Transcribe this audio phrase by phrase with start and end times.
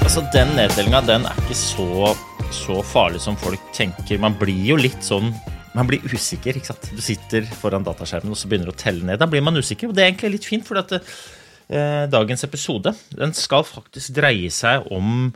[0.00, 2.14] Altså, Den nedtellinga den er ikke så,
[2.50, 4.18] så farlig som folk tenker.
[4.22, 5.28] Man blir jo litt sånn
[5.76, 6.56] man blir usikker.
[6.56, 6.88] ikke sant?
[6.96, 9.20] Du sitter foran dataskjermen og så begynner du å telle ned.
[9.20, 10.66] Da blir man usikker, og det er egentlig litt fint.
[10.66, 15.30] for eh, dagens episode den skal faktisk dreie seg om,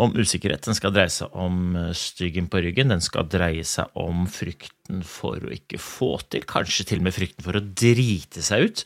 [0.00, 0.64] om usikkerhet.
[0.66, 2.92] Den skal dreie seg om eh, styggen på ryggen.
[2.92, 6.46] Den skal dreie seg om frykten for å ikke få til.
[6.48, 8.84] Kanskje til og med frykten for å drite seg ut.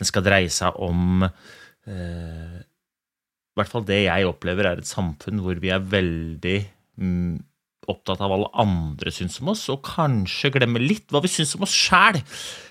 [0.00, 2.56] Den skal dreie seg om eh,
[3.56, 6.58] i hvert fall det jeg opplever, er et samfunn hvor vi er veldig
[7.00, 7.36] mm,
[7.88, 11.54] opptatt av hva alle andre syns om oss, og kanskje glemmer litt hva vi syns
[11.56, 12.20] om oss sjæl.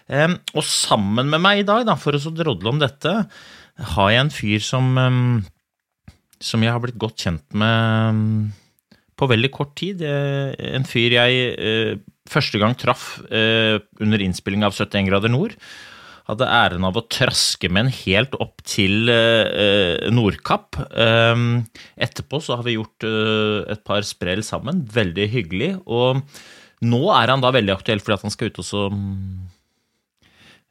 [0.05, 3.15] Um, og sammen med meg i dag, da, for å så drodle om dette,
[3.95, 5.33] har jeg en fyr som, um,
[6.45, 8.53] som jeg har blitt godt kjent med um,
[9.19, 10.03] på veldig kort tid.
[10.03, 11.97] Eh, En fyr jeg eh,
[12.29, 15.57] første gang traff eh, under innspilling av 71 grader nord
[16.25, 19.11] hadde æren av å traske med en helt opp til
[20.09, 20.73] Nordkapp.
[22.01, 24.79] Etterpå så har vi gjort et par sprell sammen.
[24.89, 25.69] Veldig hyggelig.
[25.85, 26.25] Og
[26.81, 28.65] nå er han da veldig aktuell fordi han skal ut og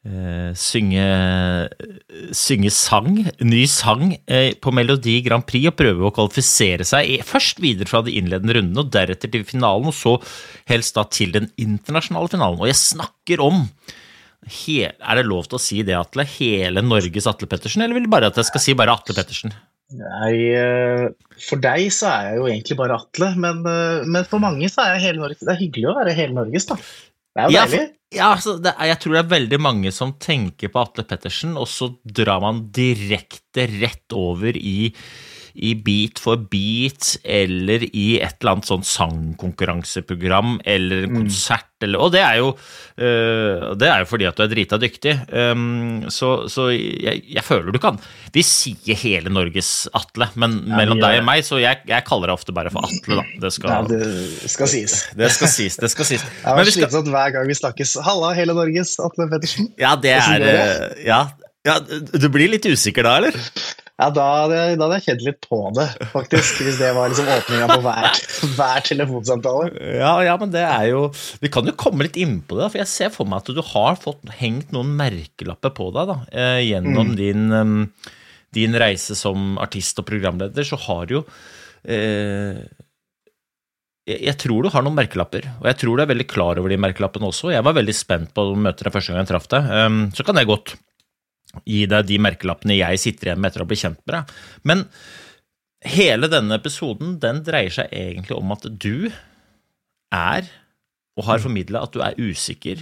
[0.05, 1.05] eh, synge,
[2.35, 3.09] synge sang,
[3.41, 8.03] ny sang uh, på Melodi Grand Prix og prøve å kvalifisere seg først videre fra
[8.05, 10.15] de innledende rundene og deretter til finalen, og så
[10.71, 12.61] helst da til den internasjonale finalen.
[12.61, 13.65] Og jeg snakker om
[14.45, 16.21] He er det lov til å si det, Atle?
[16.35, 19.55] Hele Norges Atle Pettersen, eller vil du bare at jeg skal si bare Atle Pettersen?
[19.95, 21.07] Nei, eh,
[21.47, 24.95] for deg så er jeg jo egentlig bare Atle, men, men for mange så er
[24.95, 25.41] jeg hele Norges.
[25.41, 26.77] Det er hyggelig å være hele Norges, da.
[27.35, 27.79] Det er jo Ja, deilig.
[27.79, 31.03] for, ja altså, det er, jeg tror det er veldig mange som tenker på Atle
[31.09, 34.93] Pettersen, og så drar man direkte rett over i,
[35.55, 41.99] i Beat for beat, eller i et eller annet sånn sangkonkurranseprogram, eller en konsert, eller
[42.01, 42.49] Og det er jo,
[42.99, 45.13] øh, det er jo fordi at du er drita dyktig.
[45.31, 47.99] Um, så så jeg, jeg føler du kan
[48.33, 52.31] Vi sier hele Norges Atle, men Ja, mellom deg og meg, så jeg, jeg kaller
[52.31, 53.25] deg ofte bare for Atle, da.
[53.45, 53.81] Det skal, Ja,
[54.43, 54.97] det skal sies.
[55.15, 55.77] det skal sies.
[55.85, 56.23] Det skal sies.
[56.25, 57.95] Det Men var vi skal- slitsomt hver gang vi snakkes.
[58.05, 59.71] Halla, hele Norges, Atle Pettersen.
[59.79, 61.21] Ja, det er eh, ja,
[61.65, 63.35] ja, du blir litt usikker da, eller?
[63.95, 66.57] Ja, da hadde, jeg, da hadde jeg kjent litt på det, faktisk.
[66.67, 68.17] Hvis det var liksom åpninga på hver,
[68.57, 69.69] hver telefonsamtale.
[70.01, 71.05] Ja, ja, men det er jo
[71.39, 73.99] Vi kan jo komme litt innpå det, for jeg ser for meg at du har
[74.01, 76.17] fått hengt noen merkelapper på deg da,
[76.59, 77.85] gjennom gjennom din,
[78.55, 81.21] din reise som artist og programleder, så har jo
[81.87, 82.59] eh,
[84.05, 86.77] jeg tror du har noen merkelapper, og jeg tror du er veldig klar over de
[86.77, 87.49] merkelappene også.
[87.55, 89.71] Jeg var veldig spent på å møte deg første gang jeg traff deg.
[90.13, 90.75] Så kan det godt
[91.65, 94.33] gi deg de merkelappene jeg sitter igjen med etter å bli kjent med deg.
[94.67, 94.83] Men
[95.85, 99.07] hele denne episoden den dreier seg egentlig om at du
[100.15, 100.49] er,
[101.15, 102.81] og har formidla at du er usikker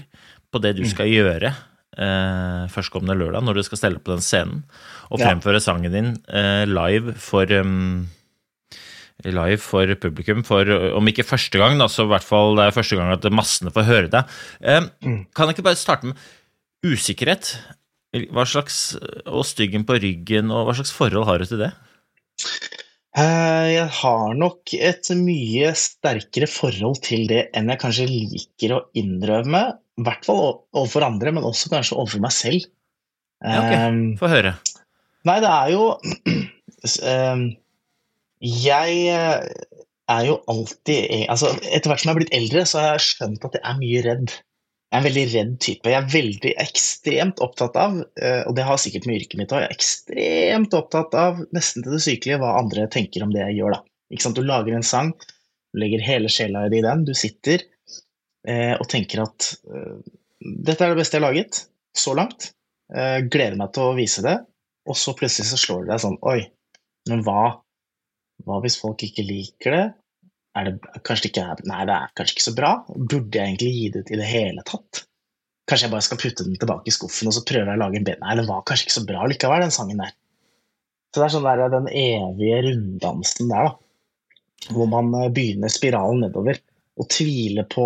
[0.53, 4.63] på det du skal gjøre eh, førstkommende lørdag, når du skal stelle på den scenen
[5.11, 5.27] og Ja.
[5.29, 8.09] fremføre sangen din eh, live for um,
[9.23, 10.67] Live for publikum, for
[10.97, 13.71] om ikke første gang, da, så i hvert fall det er første gang at massene
[13.71, 14.31] får høre deg.
[14.59, 14.87] Eh,
[15.31, 16.17] Kan jeg ikke bare starte med
[16.83, 17.53] usikkerhet?
[18.13, 18.77] Hva slags,
[19.25, 21.71] og styggen på ryggen, og hva slags forhold har du til det?
[23.17, 28.83] Eh, Jeg har nok et mye sterkere forhold til det enn jeg kanskje liker å
[28.97, 29.63] innrømme.
[29.97, 30.41] I hvert fall
[30.73, 32.69] overfor andre, men også kanskje overfor meg selv.
[33.43, 33.73] Ja, ok.
[33.77, 34.55] Eh, Få høre.
[35.27, 35.83] Nei, det er jo
[37.13, 37.43] eh,
[38.43, 39.67] Jeg eh,
[40.13, 43.45] er jo alltid altså, Etter hvert som jeg har blitt eldre, så har jeg skjønt
[43.47, 44.33] at jeg er mye redd.
[44.93, 45.89] Jeg er en veldig redd type.
[45.89, 49.63] Jeg er veldig ekstremt opptatt av, eh, og det har sikkert med yrket mitt òg,
[49.63, 53.55] jeg er ekstremt opptatt av nesten til det sykelige hva andre tenker om det jeg
[53.57, 53.79] gjør, da.
[54.13, 54.37] Ikke sant?
[54.37, 55.09] Du lager en sang,
[55.73, 57.65] du legger hele sjela i den, du sitter
[58.45, 60.13] eh, og tenker at eh,
[60.61, 61.63] dette er det beste jeg har laget,
[61.97, 62.51] så langt.
[62.93, 64.35] Gleder meg til å vise det,
[64.85, 66.43] og så plutselig så slår det deg sånn Oi,
[67.09, 67.55] men hva,
[68.45, 69.85] hva hvis folk ikke liker det?
[70.53, 72.73] Er det kanskje ikke Nei, det er kanskje ikke så bra.
[72.93, 75.03] Burde jeg egentlig gi det ut i det hele tatt?
[75.69, 77.99] Kanskje jeg bare skal putte den tilbake i skuffen og så prøver jeg å lage
[77.99, 80.11] en bedre Nei, det var kanskje ikke så bra likevel, den sangen der.
[81.13, 83.79] Så det er sånn der, den evige runddansen der, da.
[84.73, 86.59] Hvor man eh, begynner spiralen nedover
[86.99, 87.85] og tviler på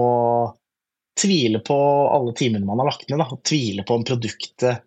[1.18, 1.76] Tviler på
[2.14, 4.84] alle timene man har lagt ned, da, og tviler på om produktet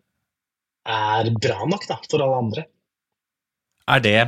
[0.87, 2.63] er bra nok da, for alle andre.
[3.91, 4.21] Er det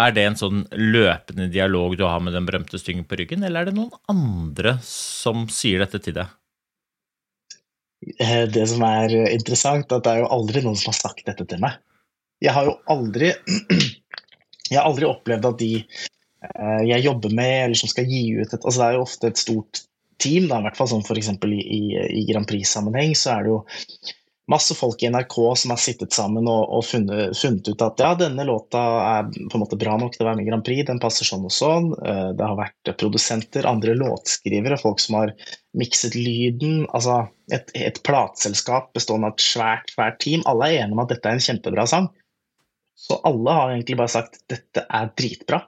[0.00, 3.62] er det en sånn løpende dialog du har med den berømte styngen på ryggen, eller
[3.62, 6.30] er det noen andre som sier dette til deg?
[8.18, 11.26] Eh, Det som er interessant, er at det er jo aldri noen som har sagt
[11.28, 11.76] dette til meg.
[12.42, 13.30] Jeg har jo aldri
[14.72, 18.48] Jeg har aldri opplevd at de eh, jeg jobber med, eller som skal gi ut
[18.48, 19.82] et Altså det er jo ofte et stort
[20.22, 21.28] team, da, i hvert fall sånn f.eks.
[21.34, 21.80] I, i,
[22.22, 23.58] i Grand Prix-sammenheng, så er det jo
[24.52, 28.10] masse folk i NRK som har sittet sammen og, og funnet, funnet ut at ja,
[28.20, 30.84] denne låta er på en måte bra nok til å være med i Grand Prix,
[30.88, 31.90] den passer sånn og sånn.
[32.04, 35.34] Eh, Det har vært produsenter, andre låtskrivere, folk som har
[35.78, 36.84] mikset lyden.
[36.92, 37.22] Altså
[37.52, 40.44] et, et plateselskap bestående av et svært, svært team.
[40.50, 42.10] Alle er enige om at dette er en kjempebra sang.
[43.02, 45.62] Så alle har egentlig bare sagt dette er dritbra.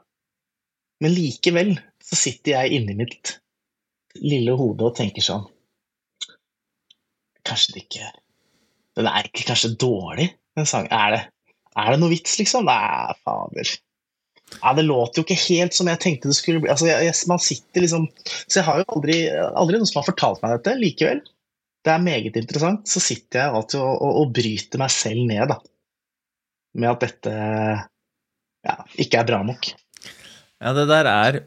[1.02, 3.38] Men likevel så sitter jeg inni mitt
[4.20, 5.48] lille hode og tenker sånn
[7.44, 8.12] Kanskje det ikke
[8.98, 10.92] Den er ikke kanskje dårlig, den sangen.
[10.94, 11.22] Er det,
[11.74, 12.68] er det noe vits, liksom?
[12.68, 13.74] Nei, fader.
[14.60, 16.70] Ja, det låter jo ikke helt som jeg tenkte det skulle bli.
[16.70, 20.08] Altså, jeg, jeg, man sitter liksom Så jeg har jo aldri, aldri noen som har
[20.10, 20.76] fortalt meg dette.
[20.78, 21.22] Likevel,
[21.84, 22.84] det er meget interessant.
[22.90, 25.58] Så sitter jeg alltid og, og, og bryter meg selv ned, da.
[26.78, 27.34] Med at dette
[28.64, 29.72] ja, ikke er bra nok.
[30.62, 31.40] Ja, det der er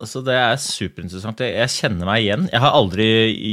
[0.00, 1.42] Altså, det er superinteressant.
[1.44, 2.46] Jeg, jeg kjenner meg igjen.
[2.48, 3.06] Jeg har aldri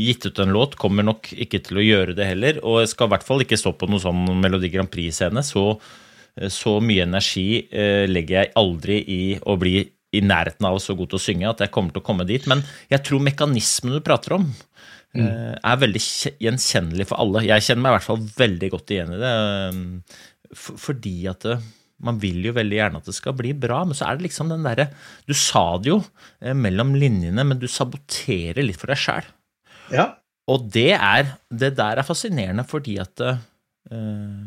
[0.07, 2.61] gitt ut en låt, kommer nok ikke til å gjøre det heller.
[2.63, 5.43] Og jeg skal i hvert fall ikke stå på noen sånn Melodi Grand Prix-scene.
[5.43, 5.65] Så,
[6.53, 9.81] så mye energi eh, legger jeg aldri i å bli
[10.15, 12.47] i nærheten av så god til å synge at jeg kommer til å komme dit.
[12.47, 12.63] Men
[12.93, 14.47] jeg tror mekanismen du prater om,
[15.19, 16.03] eh, er veldig
[16.47, 17.43] gjenkjennelig for alle.
[17.49, 19.33] Jeg kjenner meg i hvert fall veldig godt igjen i det.
[19.35, 20.23] eh,
[20.55, 21.57] For, fordi at det,
[22.03, 24.49] man vil jo veldig gjerne at det skal bli bra, men så er det liksom
[24.53, 24.89] den derre
[25.25, 25.97] Du sa det jo
[26.41, 29.25] eh, mellom linjene, men du saboterer litt for deg sjæl.
[29.93, 30.11] Ja.
[30.47, 34.45] Og det er Det der er fascinerende fordi at eh,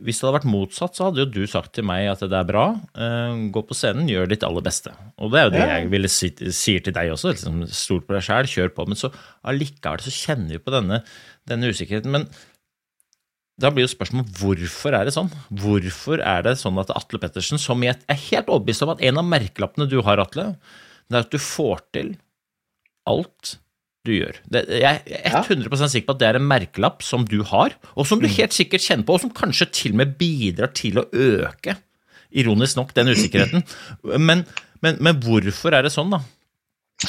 [0.00, 2.46] Hvis det hadde vært motsatt, så hadde jo du sagt til meg at det er
[2.48, 2.66] bra.
[2.94, 4.92] eh, gå på scenen, gjør ditt aller beste.
[5.18, 5.66] Og det er jo det Ja.
[5.80, 7.32] jeg ville si, sier til deg også.
[7.34, 8.86] Liksom, Stol på deg sjæl, kjør på.
[8.88, 9.10] Men så
[9.44, 11.02] allikevel så kjenner vi på denne,
[11.46, 12.10] denne usikkerheten.
[12.10, 12.28] Men
[13.60, 15.30] da blir jo spørsmålet hvorfor er det sånn?
[15.62, 19.20] Hvorfor er det sånn at Atle Pettersen, som jeg er helt overbevist om at en
[19.20, 20.54] av merkelappene du har, Atle,
[21.10, 22.14] det er at du får til
[23.10, 23.58] alt
[24.08, 24.38] du gjør.
[24.48, 28.08] Det, jeg er 100% sikker på at det er en merkelapp som du har, og
[28.08, 31.06] som du helt sikkert kjenner på, og som kanskje til og med bidrar til å
[31.12, 31.76] øke,
[32.30, 33.66] ironisk nok, den usikkerheten.
[34.22, 34.46] Men,
[34.80, 36.22] men, men hvorfor er det sånn, da?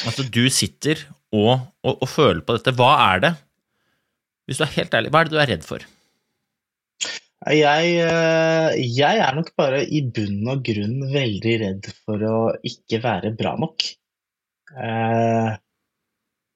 [0.08, 1.00] At du sitter
[1.32, 2.74] og, og, og føler på dette.
[2.76, 3.32] Hva er det?
[4.48, 5.84] Hvis du er helt ærlig, hva er det du er redd for?
[7.42, 12.36] Jeg, eh, jeg er nok bare i bunn og grunn veldig redd for å
[12.66, 13.86] ikke være bra nok.
[14.78, 15.50] Eh,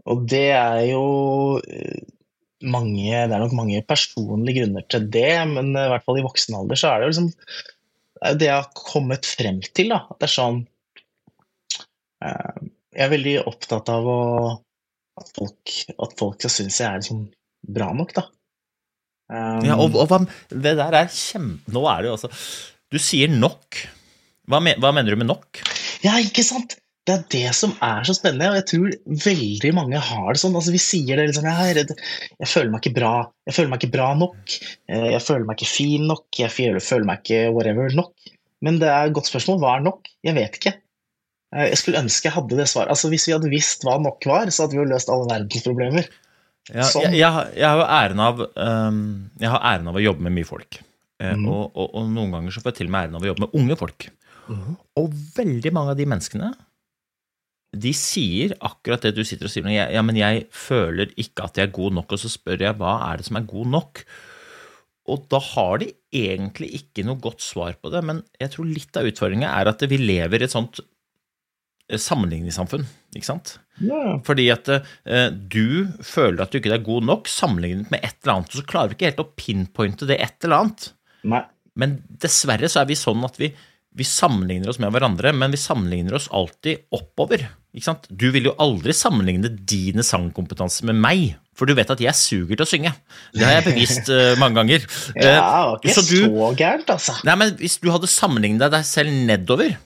[0.06, 1.06] og det er jo
[1.67, 2.05] eh,
[2.65, 6.25] mange Det er nok mange personlige grunner til det, men eh, i hvert fall i
[6.25, 7.33] voksen alder så er det jo liksom
[8.38, 10.05] det jeg har kommet frem til, da.
[10.09, 10.62] At det er sånn
[12.23, 12.62] eh,
[12.94, 14.21] Jeg er veldig opptatt av å,
[15.21, 17.27] at, folk, at folk skal synes jeg er liksom
[17.77, 18.29] bra nok, da.
[19.26, 20.20] Um, Ja, og, og hva,
[20.52, 21.73] det der er kjempe...
[21.75, 22.28] Nå er det jo altså
[22.94, 23.81] Du sier nok.
[24.46, 25.62] Hva, men, hva mener du med nok?
[26.05, 26.76] Ja, ikke sant?
[27.06, 28.94] Det er det som er så spennende, og jeg tror
[29.25, 30.56] veldig mange har det sånn.
[30.58, 31.92] Altså, vi sier det liksom, jeg er redd,
[32.42, 33.12] jeg føler meg ikke bra,
[33.47, 34.56] jeg føler meg ikke bra nok,
[34.90, 38.33] eh, jeg føler meg ikke fin nok, jeg føler, føler meg ikke whatever nok.
[38.66, 39.61] Men det er et godt spørsmål.
[39.62, 40.11] Hva er nok?
[40.26, 40.73] Jeg vet ikke.
[41.54, 42.90] Eh, Jeg skulle ønske jeg hadde det svaret.
[42.97, 45.66] Altså, hvis vi hadde visst hva nok var, så hadde vi jo løst alle verdens
[45.68, 46.11] problemer.
[46.75, 47.04] Ja, Sånn.
[47.06, 49.00] jeg, jeg, har- jeg har æren av um,
[49.38, 50.80] Jeg har æren av å jobbe med mye folk.
[51.23, 51.46] Mhm.
[51.49, 53.54] og, og, og noen ganger så får jeg til med æren av å jobbe med
[53.56, 54.08] unge folk.
[55.00, 56.52] Og veldig mange av de menneskene
[57.76, 59.66] de sier akkurat det du sitter og sier.
[59.68, 62.76] Jeg, ja, men jeg føler ikke at jeg er god nok, og så spør jeg
[62.78, 64.00] hva er det som er god nok?
[65.12, 68.96] Og da har de egentlig ikke noe godt svar på det, men jeg tror litt
[68.96, 70.80] av utfordringa er at vi lever i et sånt
[71.95, 73.57] sammenligningssamfunn, ikke sant?
[73.85, 74.16] Ja.
[74.26, 78.38] Fordi at eh, du føler at du ikke er god nok sammenlignet med et eller
[78.38, 80.90] annet, og så klarer vi ikke helt å pinpointe det et eller annet.
[81.28, 81.43] Nei.
[81.76, 83.50] Men dessverre så er vi sånn at vi,
[83.97, 87.45] vi sammenligner oss med hverandre, men vi sammenligner oss alltid oppover.
[87.76, 88.07] Ikke sant?
[88.09, 92.57] Du vil jo aldri sammenligne dine sangkompetanser med meg, for du vet at jeg suger
[92.57, 92.93] til å synge.
[93.37, 94.87] Det har jeg bevist uh, mange ganger.
[95.12, 97.14] Ja, det var Eh, ikke så du- så gærent, altså.
[97.28, 99.76] Nei, men Hvis du hadde sammenlignet deg selv nedover,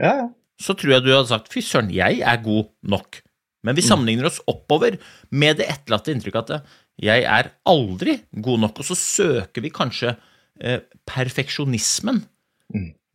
[0.00, 0.26] Ja, ja.
[0.60, 3.20] Så tror jeg du hadde sagt fy søren, jeg er god nok.
[3.66, 4.96] Men vi sammenligner oss oppover
[5.34, 10.14] med det etterlatte inntrykket at jeg er aldri god nok, og så søker vi kanskje
[10.62, 12.22] eh, perfeksjonismen.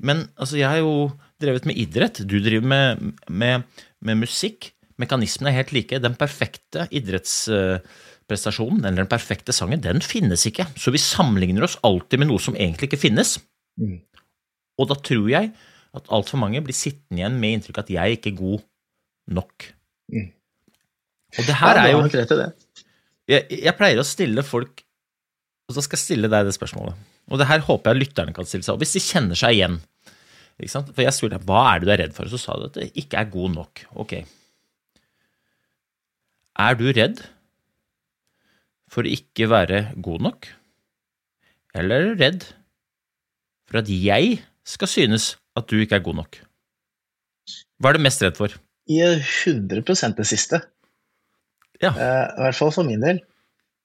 [0.02, 1.10] Men altså, jeg har jo
[1.42, 3.66] drevet med idrett, du driver med, med,
[4.02, 4.74] med musikk.
[5.02, 5.98] mekanismene er helt like.
[6.04, 10.68] Den perfekte idrettsprestasjonen, eller den perfekte sangen, den finnes ikke.
[10.78, 13.40] Så vi sammenligner oss alltid med noe som egentlig ikke finnes.
[13.82, 14.02] Mm.
[14.82, 15.54] Og da tror jeg
[15.98, 18.64] at altfor mange blir sittende igjen med inntrykk at jeg ikke er god
[19.40, 19.68] nok.
[20.12, 20.30] Mm.
[21.40, 22.50] Og det her ja, er jo rett i det.
[23.32, 24.82] jeg, jeg pleier å stille folk
[25.70, 26.98] Og så skal jeg stille deg det spørsmålet.
[27.32, 28.76] Og det her håper jeg lytterne kan stille seg.
[28.76, 29.78] Og hvis de kjenner seg igjen
[30.62, 30.90] ikke sant?
[30.94, 32.78] For jeg spurte hva er det du er redd for, og så sa du at
[32.78, 33.84] det ikke er god nok.
[34.04, 34.18] Ok.
[36.62, 37.24] Er du redd
[38.92, 40.50] for å ikke være god nok?
[41.78, 42.48] Eller er du redd
[43.70, 46.40] for at jeg skal synes at du ikke er god nok?
[47.82, 48.54] Hva er du mest redd for?
[48.92, 50.62] I 100% det siste.
[51.82, 51.92] Ja.
[51.96, 53.22] Uh, I hvert fall for min del.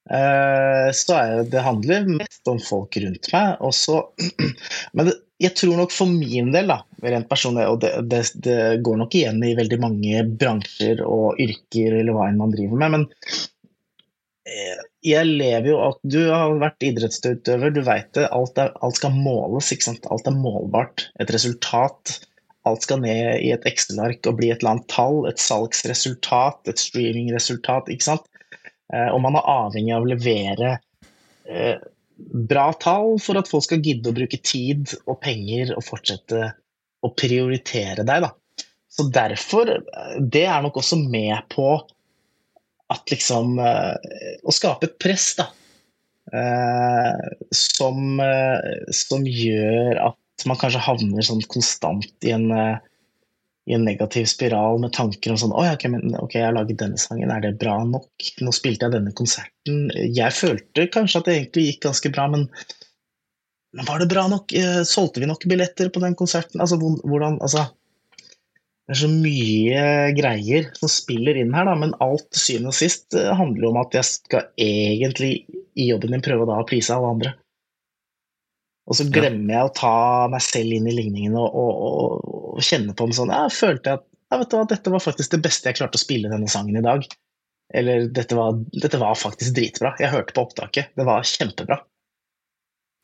[0.07, 3.55] Uh, så er det, det handler mest om folk rundt meg.
[3.65, 4.01] Og så,
[4.95, 8.57] men det, jeg tror nok for min del, da, rent personlig, og det, det, det
[8.85, 12.95] går nok igjen i veldig mange bransjer og yrker eller hva enn man driver med,
[12.95, 13.05] men
[15.05, 18.27] jeg lever jo at Du har vært idrettsutøver, du veit det.
[18.35, 20.07] Alt, er, alt skal måles, ikke sant.
[20.13, 21.07] Alt er målbart.
[21.21, 22.17] Et resultat.
[22.67, 25.21] Alt skal ned i et Excel-ark og bli et eller annet tall.
[25.29, 28.27] Et salgsresultat, et streamingresultat, ikke sant.
[28.93, 30.73] Eh, og man er avhengig av å levere
[31.47, 31.75] eh,
[32.49, 36.51] bra tall for at folk skal gidde å bruke tid og penger og fortsette
[37.03, 38.25] å prioritere deg.
[38.25, 38.65] Da.
[38.91, 41.75] Så derfor, eh, det er nok også med på
[42.93, 43.95] at liksom eh,
[44.43, 45.49] Å skape et press, da.
[46.33, 52.51] eh, som, eh, som gjør at man kanskje havner sånn konstant i en
[53.67, 56.99] i en negativ spiral med tanker om sånn Å ja, ok, jeg har laget denne
[57.01, 58.29] sangen, er det bra nok?
[58.39, 59.89] Nå spilte jeg denne konserten.
[59.91, 62.45] Jeg følte kanskje at det egentlig gikk ganske bra, men,
[63.89, 64.55] var det bra nok?
[64.87, 66.63] Solgte vi nok billetter på den konserten?
[66.63, 67.65] Altså, hvordan Altså
[68.87, 69.81] Det er så mye
[70.15, 73.71] greier som spiller inn her, da, men alt til syvende og sist eh, handler jo
[73.73, 75.31] om at jeg skal egentlig
[75.75, 77.33] i jobben din prøve å da please alle andre.
[78.87, 79.97] Og så glemmer jeg å ta
[80.31, 83.97] meg selv inn i ligningen og, og, og, og kjenne på den sånn Jeg følte
[83.97, 86.49] at ja, vet du hva, dette var faktisk det beste jeg klarte å spille denne
[86.51, 87.03] sangen i dag.
[87.75, 89.93] Eller dette var, dette var faktisk dritbra.
[89.99, 90.91] Jeg hørte på opptaket.
[90.95, 91.81] Det var kjempebra.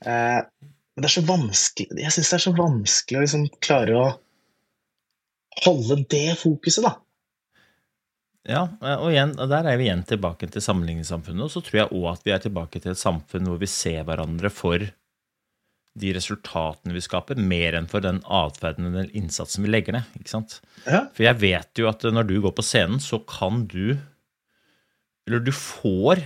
[0.07, 0.39] Eh,
[0.93, 4.03] men det er så vanskelig Jeg syns det er så vanskelig å liksom klare å
[5.61, 6.97] holde det fokuset, da.
[8.43, 8.65] Ja,
[8.97, 11.45] og igjen, der er vi igjen tilbake til sammenligningssamfunnet.
[11.45, 14.03] Og så tror jeg òg at vi er tilbake til et samfunn hvor vi ser
[14.07, 14.83] hverandre for
[15.93, 20.15] de resultatene vi skaper, mer enn for den atferden eller innsatsen vi legger ned.
[20.19, 20.57] ikke sant?
[20.87, 21.05] Ja.
[21.13, 23.97] For jeg vet jo at når du går på scenen, så kan du
[25.23, 26.19] Eller du får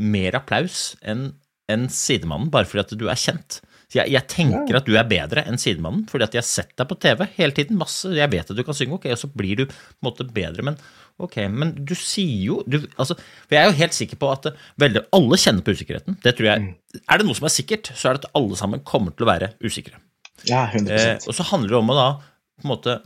[0.00, 1.34] mer applaus enn
[1.68, 3.58] enn sidemannen, bare fordi at du er kjent.
[3.94, 6.72] Så jeg, jeg tenker at du er bedre enn sidemannen, fordi at jeg har sett
[6.80, 7.76] deg på TV hele tiden.
[7.78, 10.26] masse, Jeg vet at du kan synge, ok, og så blir du på en måte
[10.34, 10.64] bedre.
[10.66, 10.78] Men
[11.22, 13.14] ok, men du sier jo du, altså,
[13.46, 14.48] For jeg er jo helt sikker på at
[14.82, 16.18] veldig, alle kjenner på usikkerheten.
[16.24, 16.72] Det tror jeg,
[17.06, 19.30] Er det noe som er sikkert, så er det at alle sammen kommer til å
[19.30, 20.02] være usikre.
[20.50, 22.96] Ja, 100 Eh, og så handler det om å da på en måte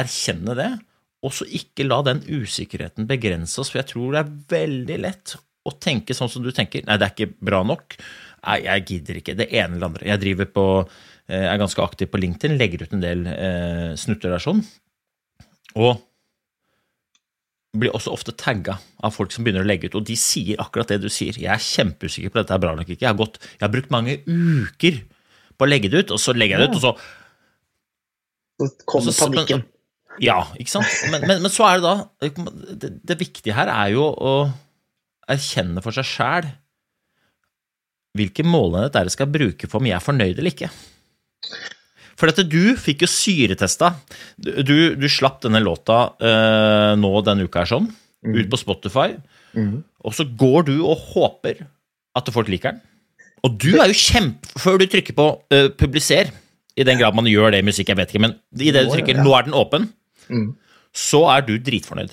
[0.00, 0.70] erkjenne det,
[1.26, 3.68] og så ikke la den usikkerheten begrense oss.
[3.68, 5.36] For jeg tror det er veldig lett
[5.68, 6.86] å tenke sånn som du tenker.
[6.88, 7.98] Nei, det er ikke bra nok.
[8.44, 10.08] Nei, jeg gidder ikke det ene eller andre.
[10.08, 10.66] Jeg driver på,
[11.28, 14.62] eh, er ganske aktiv på LinkedIn, legger ut en del eh, snutter der sånn.
[15.78, 15.98] Og
[17.78, 20.88] blir også ofte tagga av folk som begynner å legge ut, og de sier akkurat
[20.88, 21.36] det du sier.
[21.36, 23.04] Jeg er kjempeusikker på dette er bra nok ikke.
[23.04, 25.02] Jeg har, gått, jeg har brukt mange uker
[25.58, 26.94] på å legge det ut, og så legger jeg det ut, og så
[28.58, 29.60] Så kommer panikken.
[29.62, 29.74] Men.
[30.24, 30.94] Ja, ikke sant?
[31.12, 34.32] Men, men, men så er det da det, det viktige her er jo å
[35.30, 36.48] erkjenne for seg sjæl
[38.18, 40.70] hvilke målenhet er det skal bruke for om jeg er fornøyd eller ikke.
[42.18, 43.92] For dette, du fikk jo syretesta.
[44.36, 47.86] Du, du slapp denne låta uh, nå denne uka her sånn,
[48.26, 49.12] ut på Spotify,
[49.56, 49.78] Mm.
[50.04, 51.62] og så går du og håper
[52.18, 52.82] at folk liker den.
[53.46, 54.50] Og du er jo kjempe...
[54.60, 56.32] Før du trykker på uh, publiser,
[56.78, 58.92] i den grad man gjør det i musikk, jeg vet ikke, men i det du
[58.92, 59.88] trykker 'nå er den åpen',
[60.28, 60.48] mm.
[60.92, 62.12] så er du dritfornøyd.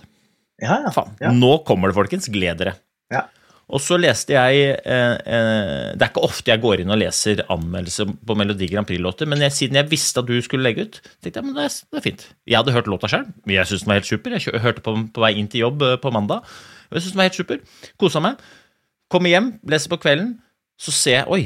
[0.64, 0.94] Ja, ja.
[0.96, 1.34] Faen, ja.
[1.36, 2.30] nå kommer det, folkens.
[2.32, 2.78] Gled dere.
[3.12, 3.26] ja.
[3.74, 7.42] Og så leste jeg eh, eh, Det er ikke ofte jeg går inn og leser
[7.50, 11.00] anmeldelser på Melodi Grand Prix-låter, men jeg, siden jeg visste at du skulle legge ut,
[11.24, 12.28] tenkte jeg men det er, det er fint.
[12.46, 14.38] Jeg hadde hørt låta sjøl, jeg syntes den var helt super.
[14.38, 16.46] Jeg hørte på den på vei inn til jobb eh, på mandag.
[16.92, 17.84] Jeg syntes den var helt super.
[18.02, 18.46] Kosa meg.
[19.10, 20.36] Kommer hjem, leser på kvelden,
[20.82, 21.44] så ser jeg Oi,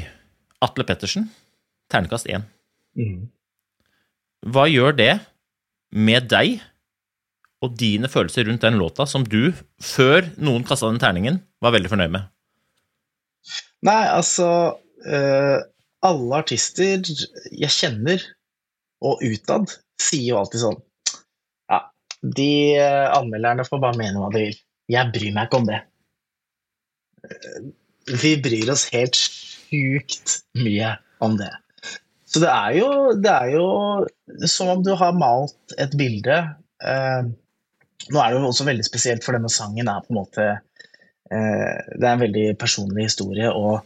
[0.64, 1.30] Atle Pettersen.
[1.90, 2.44] Ternekast én.
[3.00, 3.30] Mm.
[4.52, 5.14] Hva gjør det
[5.90, 6.60] med deg
[7.60, 9.52] og dine følelser rundt den låta som du,
[9.84, 12.28] før noen kasta den terningen, var veldig fornøyd med?
[13.86, 14.46] Nei, altså
[15.08, 15.58] eh,
[16.04, 18.22] Alle artister jeg kjenner,
[19.04, 20.80] og utad, sier jo alltid sånn
[21.72, 21.78] Ja,
[22.20, 22.50] De
[23.16, 24.58] anmelderne får bare mene hva de vil.
[24.92, 25.80] Jeg bryr meg ikke om det.
[27.24, 27.60] Eh,
[28.24, 31.52] Vi bryr oss helt sjukt mye om det.
[32.30, 32.88] Så det er jo,
[33.18, 36.36] det er jo som om du har malt et bilde.
[36.84, 37.30] Eh,
[38.08, 41.76] nå er det jo også veldig spesielt, for denne sangen er på en måte eh,
[41.92, 43.50] Det er en veldig personlig historie.
[43.52, 43.84] og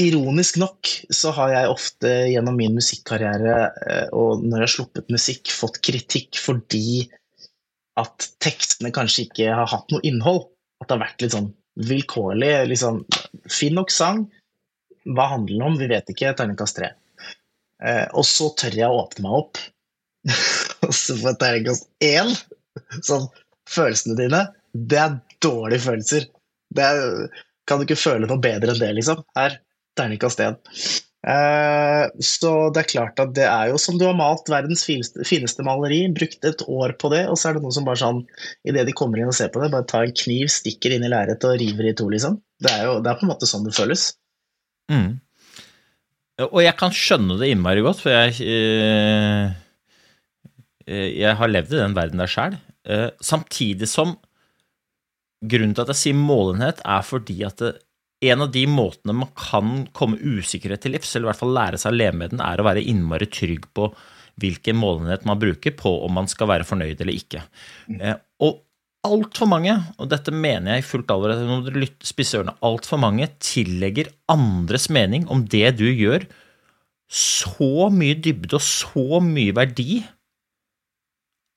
[0.00, 3.56] Ironisk nok så har jeg ofte gjennom min musikkarriere
[3.86, 7.10] eh, og når jeg har sluppet musikk, fått kritikk fordi
[8.00, 10.46] at tekstene kanskje ikke har hatt noe innhold.
[10.80, 11.50] At det har vært litt sånn
[11.90, 12.54] vilkårlig.
[12.70, 13.02] Liksom,
[13.52, 14.24] fin nok sang.
[15.04, 15.76] Hva handler den om?
[15.80, 16.32] Vi vet ikke.
[16.38, 16.94] Terningkast tre.
[17.82, 19.60] Eh, og så tør jeg å åpne meg opp.
[20.86, 22.32] og så får jeg terningkast én.
[23.00, 23.30] Sånn
[23.72, 24.40] Følelsene dine,
[24.74, 25.12] det er
[25.44, 26.26] dårlige følelser.
[26.74, 27.28] Det er,
[27.68, 29.22] kan du ikke føle noe bedre enn det, liksom?
[29.38, 29.54] Her,
[29.96, 30.58] terningkast én.
[31.22, 35.22] Eh, så det er klart at det er jo som du har malt verdens fineste,
[35.28, 38.24] fineste maleri, brukt et år på det, og så er det noen som bare sånn,
[38.66, 41.12] idet de kommer inn og ser på det, bare tar en kniv, stikker inn i
[41.12, 42.40] lerretet og river i to, liksom.
[42.62, 44.08] Det er jo det er på en måte sånn det føles.
[44.90, 45.12] Mm.
[46.48, 49.52] Og jeg kan skjønne det innmari godt, for jeg eh,
[50.90, 52.56] Jeg har levd i den verden der sjøl.
[52.88, 54.16] Eh, samtidig som
[55.42, 57.76] grunnen til at jeg sier målenhet, er fordi at det,
[58.22, 61.80] en av de måtene man kan komme usikkerhet til livs, eller i hvert fall lære
[61.82, 63.88] seg å leve med den, er å være innmari trygg på
[64.42, 67.42] hvilken målenhet man bruker på om man skal være fornøyd eller ikke.
[67.98, 68.14] Eh,
[68.46, 68.62] og
[69.06, 72.54] altfor mange, og dette mener jeg i fullt alvor, nå må dere lytte spisse ørene,
[72.64, 76.28] altfor mange tillegger andres mening om det du gjør,
[77.12, 80.00] så mye dybde og så mye verdi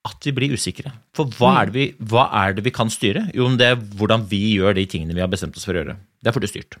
[0.06, 0.92] at vi blir usikre.
[1.16, 3.26] For hva er, det vi, hva er det vi kan styre?
[3.36, 5.98] Jo, det er hvordan vi gjør de tingene vi har bestemt oss for å gjøre.
[6.22, 6.78] Det får du styrt.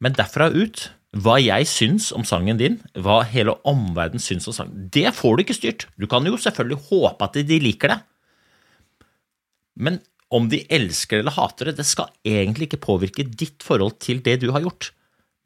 [0.00, 0.86] Men derfra ut,
[1.20, 5.44] hva jeg syns om sangen din, hva hele omverdenen syns om sangen, det får du
[5.44, 5.88] ikke styrt.
[6.00, 7.98] Du kan jo selvfølgelig håpe at de liker det.
[9.80, 9.98] Men
[10.30, 14.38] om de elsker eller hater det, det skal egentlig ikke påvirke ditt forhold til det
[14.44, 14.92] du har gjort.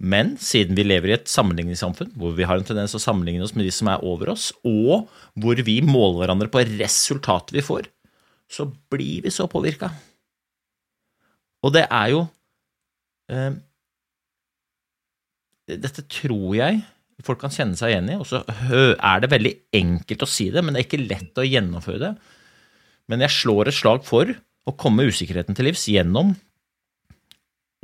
[0.05, 3.55] Men siden vi lever i et sammenligningssamfunn, hvor vi har en tendens å sammenligne oss
[3.57, 5.09] med de som er over oss, og
[5.40, 7.88] hvor vi måler hverandre på resultatet vi får,
[8.51, 9.88] så blir vi så påvirka.
[11.64, 12.27] Og det er jo
[13.33, 13.55] eh,
[15.64, 16.83] Dette tror jeg
[17.25, 20.61] folk kan kjenne seg igjen i, og så er det veldig enkelt å si det,
[20.61, 22.11] men det er ikke lett å gjennomføre det.
[23.09, 24.29] Men jeg slår et slag for
[24.69, 26.35] å komme usikkerheten til livs gjennom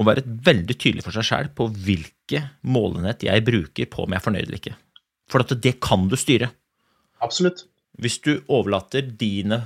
[0.00, 4.20] å være veldig tydelig for seg sjøl på hvilke målenhet jeg bruker på om jeg
[4.20, 4.76] er fornøyd eller ikke.
[5.30, 6.50] For at det kan du styre.
[7.22, 7.66] Absolutt.
[8.00, 9.64] Hvis du overlater dine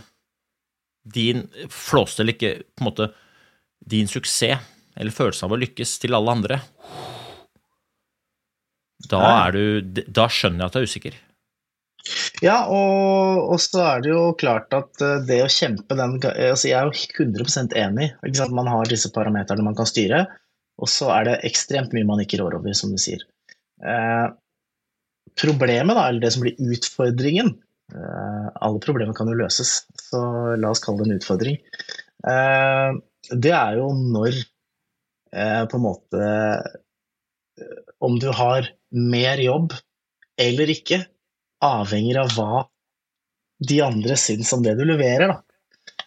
[1.05, 3.11] din flåste eller ikke på en måte
[3.85, 6.59] din suksess eller følelsen av å lykkes til alle andre,
[9.11, 11.17] da, er du, da skjønner jeg at du er usikker.
[12.45, 16.69] Ja, og, og så er det jo klart at eh, det å kjempe den altså
[16.69, 18.11] Jeg er jo 100 enig.
[18.53, 20.25] Man har disse parameterne man kan styre,
[20.81, 23.25] og så er det ekstremt mye man ikke rår over, som du sier.
[23.85, 24.27] Eh,
[25.41, 27.51] problemet, da, eller det som blir utfordringen
[27.93, 30.23] eh, Alle problemer kan jo løses, så
[30.61, 31.59] la oss kalle det en utfordring.
[32.29, 33.01] Eh,
[33.33, 39.75] det er jo når eh, på en måte eh, Om du har mer jobb
[40.41, 41.05] eller ikke,
[41.65, 42.65] avhenger av hva
[43.65, 45.41] de andre syns om det du leverer, da.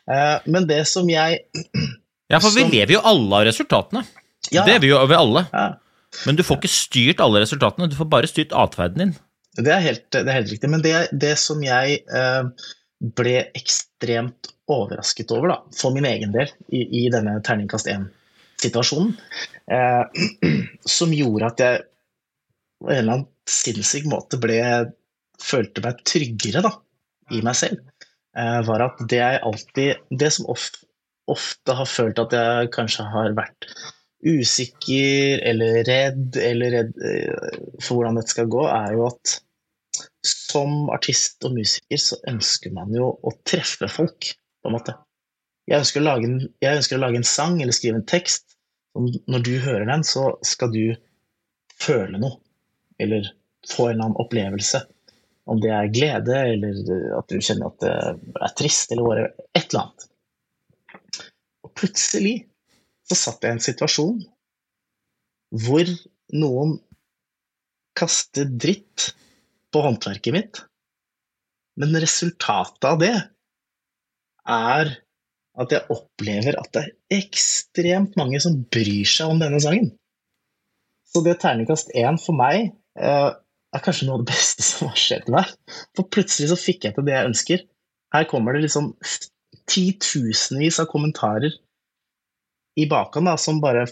[0.07, 1.43] Eh, men det som jeg
[2.29, 4.03] Ja, for vi Som- lever jo alle av resultatene.
[4.51, 5.47] Ja, Det gjør vi jo alle.
[5.53, 5.67] ja,
[6.25, 9.15] Men du får ikke styrt alle resultatene, du får bare styrt atferden din.
[9.57, 10.69] det, er helt, det er helt riktig.
[10.69, 12.43] Men det, det som jeg eh,
[13.01, 19.15] ble ekstremt overrasket over, da, for min egen del, i, i denne terningkast 1-situasjonen,
[19.71, 20.03] eh,
[20.97, 21.81] som gjorde at jeg
[22.81, 24.59] på en eller annen sinnssyk måte ble
[25.41, 26.73] følte meg tryggere da,
[27.33, 27.83] i meg selv,
[28.37, 30.85] eh, var at det jeg alltid Det som ofte,
[31.27, 33.67] ofte har følt at jeg kanskje har vært
[34.27, 39.37] usikker eller redd eller redd eh, for hvordan dette skal gå, er jo at
[40.27, 44.95] som artist og musiker så ønsker man jo å treffe folk, på en måte.
[45.67, 48.55] Jeg ønsker å lage en, å lage en sang eller skrive en tekst.
[48.95, 50.95] og Når du hører den, så skal du
[51.77, 52.39] føle noe,
[53.03, 53.27] eller
[53.67, 54.85] få en eller annen opplevelse.
[55.47, 56.79] Om det er glede, eller
[57.19, 57.93] at du kjenner at det
[58.43, 60.07] er trist, eller bare et eller annet.
[61.63, 62.35] Og plutselig
[63.07, 64.17] så satt jeg i en situasjon
[65.63, 65.89] hvor
[66.35, 66.75] noen
[67.97, 69.11] kaster dritt
[69.71, 70.59] på håndverket mitt,
[71.79, 73.13] men resultatet av det
[74.47, 74.91] er
[75.57, 79.89] at jeg opplever at det er ekstremt mange som bryr seg om denne sangen.
[81.07, 83.31] Så det terningkast én for meg eh,
[83.77, 85.53] er kanskje noe av det beste som har skjedd meg.
[85.97, 87.63] For plutselig så fikk jeg til det jeg ønsker.
[88.15, 88.91] Her kommer det liksom
[89.67, 91.55] titusenvis av kommentarer
[92.77, 93.87] i bakhånd som bare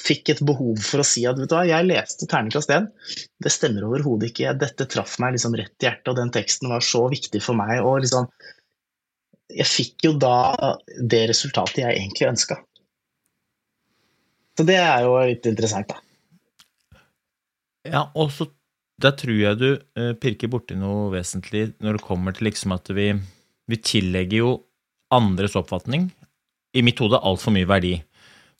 [0.00, 2.86] fikk et behov for å si at vet du hva, jeg leste Terningkast 1.
[3.42, 4.54] Det stemmer overhodet ikke.
[4.58, 7.80] Dette traff meg liksom rett i hjertet, og den teksten var så viktig for meg.
[7.82, 8.28] og liksom
[9.50, 12.60] Jeg fikk jo da det resultatet jeg egentlig ønska.
[14.58, 17.00] Så det er jo litt interessant, da.
[17.88, 18.46] Ja, og så
[19.00, 22.90] da tror jeg du eh, pirker borti noe vesentlig når det kommer til liksom at
[22.96, 23.12] vi,
[23.70, 24.52] vi tillegger jo
[25.14, 26.08] andres oppfatning
[26.76, 27.96] i mitt hode altfor mye verdi.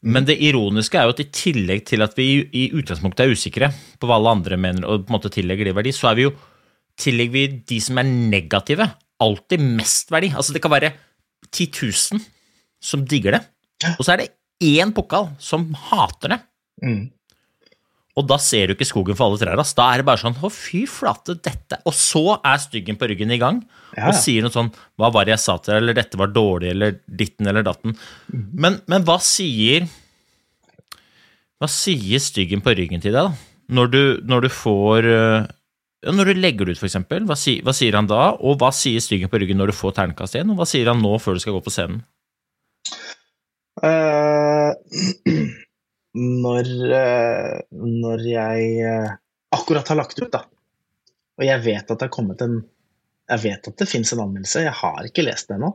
[0.00, 3.34] Men det ironiske er jo at i tillegg til at vi i, i utgangspunktet er
[3.36, 3.68] usikre
[4.00, 6.24] på hva alle andre mener, og på en måte tillegger de verdi, så er vi
[6.24, 6.32] jo
[7.00, 8.88] tillegger vi de som er negative,
[9.20, 10.32] alltid mest verdi.
[10.32, 10.94] Altså det kan være
[11.50, 11.68] 10
[12.16, 12.24] 000
[12.80, 13.42] som digger det,
[13.98, 14.30] og så er det
[14.80, 16.40] én pokal som hater det.
[16.84, 17.02] Mm.
[18.18, 19.60] Og da ser du ikke skogen for alle trær.
[19.60, 23.30] Da er det bare sånn Å, fy flate, dette Og så er styggen på ryggen
[23.30, 23.60] i gang
[23.94, 26.32] Ja, og sier noe sånn Hva var det jeg sa til deg, eller dette var
[26.34, 27.94] dårlig, eller ditten eller datten.
[28.34, 29.86] Men, men hva sier
[31.60, 33.46] Hva sier styggen på ryggen til deg, da?
[33.70, 35.48] Når du, når du får øh,
[36.02, 38.32] ja, Når du legger det ut, for eksempel, hva, si, hva sier han da?
[38.42, 40.50] Og hva sier styggen på ryggen når du får ternekast igjen?
[40.50, 42.02] Og hva sier han nå før du skal gå på scenen?
[43.86, 44.72] Eh,
[46.16, 49.12] når, eh, når jeg eh,
[49.54, 50.44] akkurat har lagt ut, da,
[51.38, 52.62] og jeg vet at det har kommet en
[53.30, 55.68] Jeg vet at det fins en anmeldelse, jeg har ikke lest det ennå.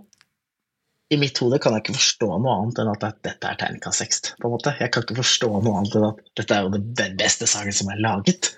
[1.13, 4.21] I mitt hode kan jeg ikke forstå noe annet enn at dette er terningkast seks.
[4.35, 7.93] Jeg kan ikke forstå noe annet enn at dette er jo den beste sangen som
[7.93, 8.49] er laget.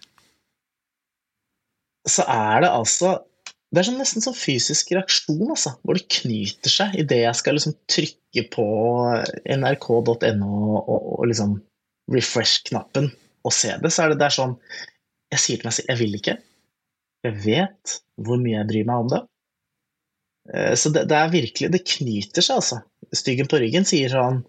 [2.10, 3.12] Så er det altså
[3.68, 7.58] det er sånn nesten sånn fysisk reaksjon, altså, hvor det knyter seg idet jeg skal
[7.58, 8.68] liksom trykke på
[9.58, 11.58] nrk.no og, og liksom
[12.14, 13.10] refresh-knappen
[13.44, 13.92] og se det.
[13.92, 14.56] Så er det, det er sånn
[15.34, 16.38] Jeg sier til meg selv jeg vil ikke.
[17.28, 19.22] Jeg vet hvor mye jeg bryr meg om det.
[20.54, 22.80] Eh, Så det, det er virkelig Det knyter seg, altså.
[23.12, 24.42] Styggen på ryggen sier sånn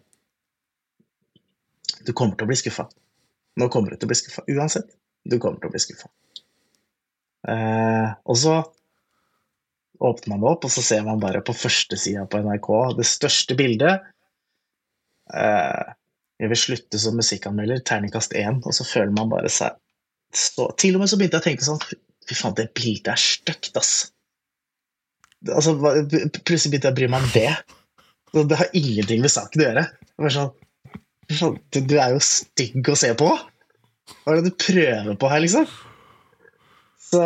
[2.06, 2.86] Du kommer til å bli skuffa.
[3.58, 4.46] Nå kommer du til å bli skuffa.
[4.54, 4.94] Uansett.
[5.26, 6.06] Du kommer til å bli skuffa.
[7.50, 8.60] Eh, og så
[9.98, 14.04] åpner man opp, og så ser man bare på førstesida på NRK det største bildet.
[15.34, 15.94] Eh,
[16.38, 19.76] jeg vil slutte som musikkanmelder, terningkast én, og så føler man bare seg
[20.34, 21.78] så Til og med så begynte jeg å tenke sånn
[22.28, 23.92] Fy faen, det bildet er stygt, ass.
[25.48, 25.72] Altså,
[26.44, 27.52] plutselig begynte jeg å bry meg om det.
[28.50, 29.84] Det har ingenting med saken å gjøre.
[30.20, 33.30] Bare sånn, du er jo stygg å se på!
[33.32, 35.64] Hva er det du prøver på her, liksom?
[37.08, 37.22] Så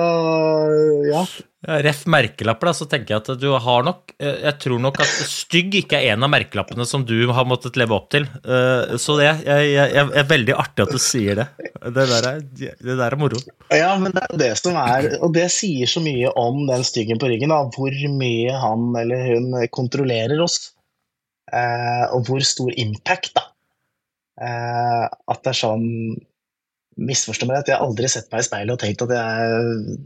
[1.11, 1.23] ja.
[1.63, 5.11] Ref merkelapper, da, så tenker jeg at du har nok eh, Jeg tror nok at
[5.31, 8.27] stygg ikke er en av merkelappene som du har måttet leve opp til.
[8.43, 11.47] Eh, Så det jeg, jeg, jeg, er veldig artig at du sier det.
[11.83, 13.39] Det der er, det der er moro.
[13.71, 17.23] Ja, men det er det som er Og det sier så mye om den styggen
[17.23, 20.73] på ryggen, da, hvor mye han eller hun kontrollerer oss.
[21.53, 23.49] Eh, og hvor stor impact, da.
[24.43, 25.83] At det er sånn
[27.01, 29.99] Misforstå meg rett, jeg har aldri sett meg i speilet og tenkt at jeg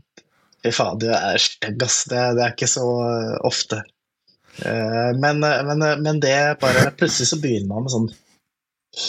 [0.65, 2.01] Fy faen, du er stygg, ass.
[2.11, 2.87] Det, det er ikke så
[3.47, 3.83] ofte.
[4.65, 8.09] Eh, men, men, men det bare Plutselig så begynner man med sånn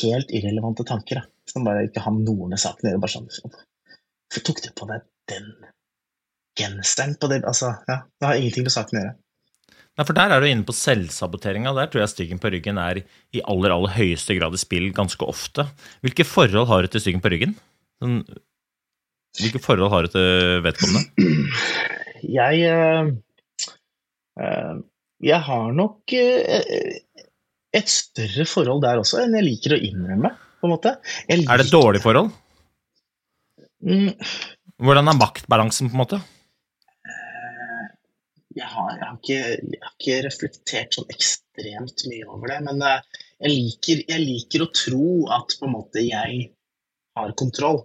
[0.02, 1.22] helt irrelevante tanker.
[1.22, 3.04] Da, som bare ikke har noe med saken å gjøre.
[3.06, 5.48] Bare sånn Hvorfor tok du på deg den
[6.58, 9.16] genseren på det Altså, ja, det har ingenting med saken å gjøre.
[9.98, 11.72] Nei, for der er du inne på selvsaboteringa.
[11.74, 13.00] Der tror jeg styggen på ryggen er
[13.34, 15.66] i aller aller høyeste grad i spill ganske ofte.
[16.06, 17.56] Hvilke forhold har du til styggen på ryggen?
[17.98, 18.20] Sånn,
[19.42, 21.34] hvilke forhold har du til vedkommende?
[22.38, 23.10] Jeg eh,
[24.42, 24.78] eh,
[25.22, 26.96] Jeg har nok eh,
[27.78, 30.96] et større forhold der også enn jeg liker å innrømme, på en måte.
[31.30, 32.32] Er det et dårlig forhold?
[33.86, 34.16] Mm,
[34.82, 36.22] Hvordan er maktbalansen, på en måte?
[38.58, 39.40] Jeg har, jeg, har ikke,
[39.74, 44.66] jeg har ikke reflektert sånn ekstremt mye over det, men eh, jeg liker, jeg liker
[44.66, 46.50] å tro at på en måte jeg
[47.18, 47.84] har kontroll.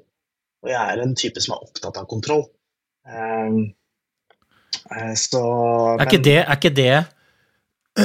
[0.63, 2.45] Og jeg er en type som er opptatt av kontroll.
[3.03, 3.65] Um,
[4.95, 5.43] eh, så
[5.99, 6.93] Er ikke det, er ikke det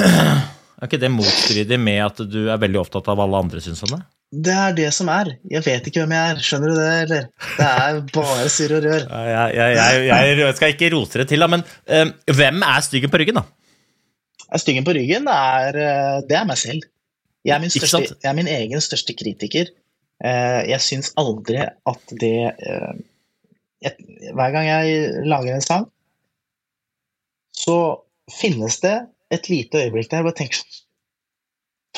[0.78, 3.84] Er ikke det motstridig med at du er veldig opptatt av hva alle andre syns
[3.86, 4.00] om det?
[4.28, 5.30] Det er det som er.
[5.48, 6.40] Jeg vet ikke hvem jeg er.
[6.44, 7.28] Skjønner du det, eller?
[7.56, 9.04] Det er bare surr og rør.
[9.08, 13.12] Jeg, jeg, jeg, jeg skal ikke rote det til, da, men uh, hvem er styggen
[13.12, 13.46] på ryggen, da?
[14.60, 16.84] Styggen på ryggen er, eh, det er meg selv.
[17.44, 19.68] Jeg er min, største, er min egen største kritiker.
[20.24, 22.96] Uh, Jeg syns aldri at det uh,
[24.34, 25.84] Hver gang jeg lager en sang,
[27.54, 27.76] så
[28.40, 28.96] finnes det
[29.30, 30.80] et lite øyeblikk der hvor jeg tenker sånn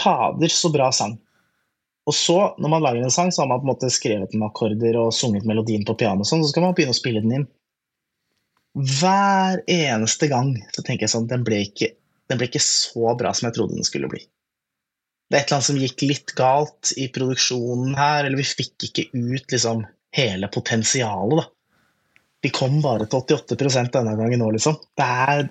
[0.00, 1.16] Fader, så bra sang.
[2.10, 4.48] Og så, når man lager en sang, så har man på en måte skrevet med
[4.48, 7.48] akkorder og sunget melodien på piano, sånn, så skal man begynne å spille den inn.
[8.74, 11.88] hver eneste gang så tenker jeg sånn den ble, ikke,
[12.30, 14.22] den ble ikke så bra som jeg trodde den skulle bli.
[15.30, 18.88] Det er et eller annet som gikk litt galt i produksjonen her, eller vi fikk
[18.88, 19.84] ikke ut liksom
[20.18, 21.46] hele potensialet, da.
[22.40, 24.78] Vi kom bare til 88 denne gangen nå, liksom.
[24.96, 25.44] Det, er,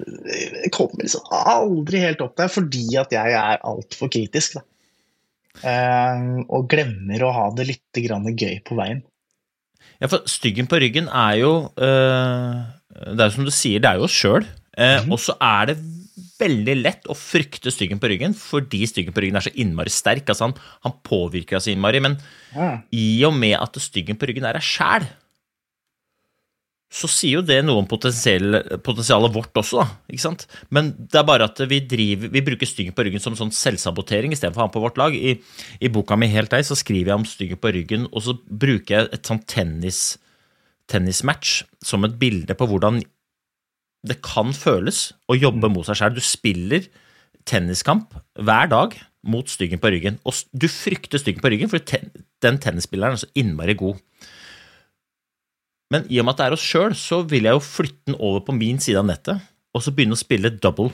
[0.65, 4.65] jeg kommer liksom aldri helt opp der fordi at jeg er altfor kritisk, da.
[5.63, 9.03] Eh, og glemmer å ha det litt grann gøy på veien.
[9.99, 12.59] Ja, for styggen på ryggen er jo øh,
[12.95, 14.45] Det er jo som du sier, det er jo oss sjøl.
[14.79, 15.09] Mm.
[15.11, 15.81] Og så er det
[16.39, 20.29] veldig lett å frykte styggen på ryggen fordi styggen på ryggen er så innmari sterk.
[20.31, 21.99] Altså han, han påvirker oss innmari.
[22.03, 22.15] Men
[22.55, 22.79] Ja.
[22.95, 25.03] i og med at styggen på ryggen er deg sjæl,
[26.89, 29.85] så sier jo det noe om potensialet vårt også, da.
[30.09, 30.47] ikke sant?
[30.73, 34.33] Men det er bare at vi, driver, vi bruker styggen på ryggen som sånn selvsabotering
[34.33, 35.13] istedenfor å ha den på vårt lag.
[35.13, 35.35] I,
[35.85, 38.95] I boka mi Helt deg så skriver jeg om styggen på ryggen, og så bruker
[38.95, 40.01] jeg et sånt tennis,
[40.89, 43.03] tennismatch som et bilde på hvordan
[44.09, 46.17] det kan føles å jobbe mot seg sjøl.
[46.17, 46.89] Du spiller
[47.49, 48.97] tenniskamp hver dag
[49.29, 53.33] mot styggen på ryggen, og du frykter styggen på ryggen, for den tennisspilleren er så
[53.37, 53.99] innmari god.
[55.93, 58.17] Men i og med at det er oss sjøl, så vil jeg jo flytte den
[58.17, 59.41] over på min side av nettet,
[59.73, 60.91] og så begynne å spille double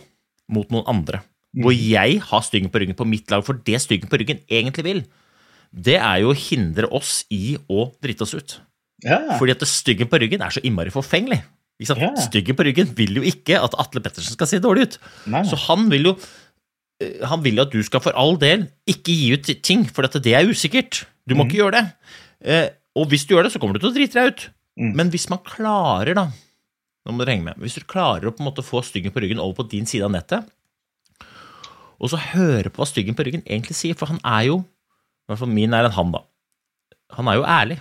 [0.51, 1.21] mot noen andre.
[1.55, 4.85] Hvor jeg har styggen på ryggen på mitt lag, for det styggen på ryggen egentlig
[4.87, 5.03] vil,
[5.75, 8.57] det er jo å hindre oss i å drite oss ut.
[9.03, 9.19] Ja.
[9.39, 11.41] Fordi at styggen på ryggen er så innmari forfengelig.
[11.83, 12.13] Ja.
[12.23, 14.97] Styggen på ryggen vil jo ikke at Atle Pettersen skal se dårlig ut.
[15.31, 15.43] Nei.
[15.47, 16.13] Så han vil jo
[17.03, 20.15] eh, han vil at du skal for all del ikke gi ut ting, for at
[20.23, 21.03] det er usikkert.
[21.27, 22.11] Du må ikke gjøre det.
[22.47, 24.47] Eh, og hvis du gjør det, så kommer du til å drite deg ut.
[24.79, 24.91] Mm.
[24.99, 26.29] Men hvis man klarer, da
[27.05, 27.59] Nå må du henge med.
[27.61, 30.07] Hvis du klarer å på en måte få styggen på ryggen over på din side
[30.07, 30.47] av nettet,
[32.01, 35.29] og så høre på hva styggen på ryggen egentlig sier, for han er jo I
[35.29, 36.23] hvert fall min er en han, da.
[37.17, 37.77] Han er jo ærlig.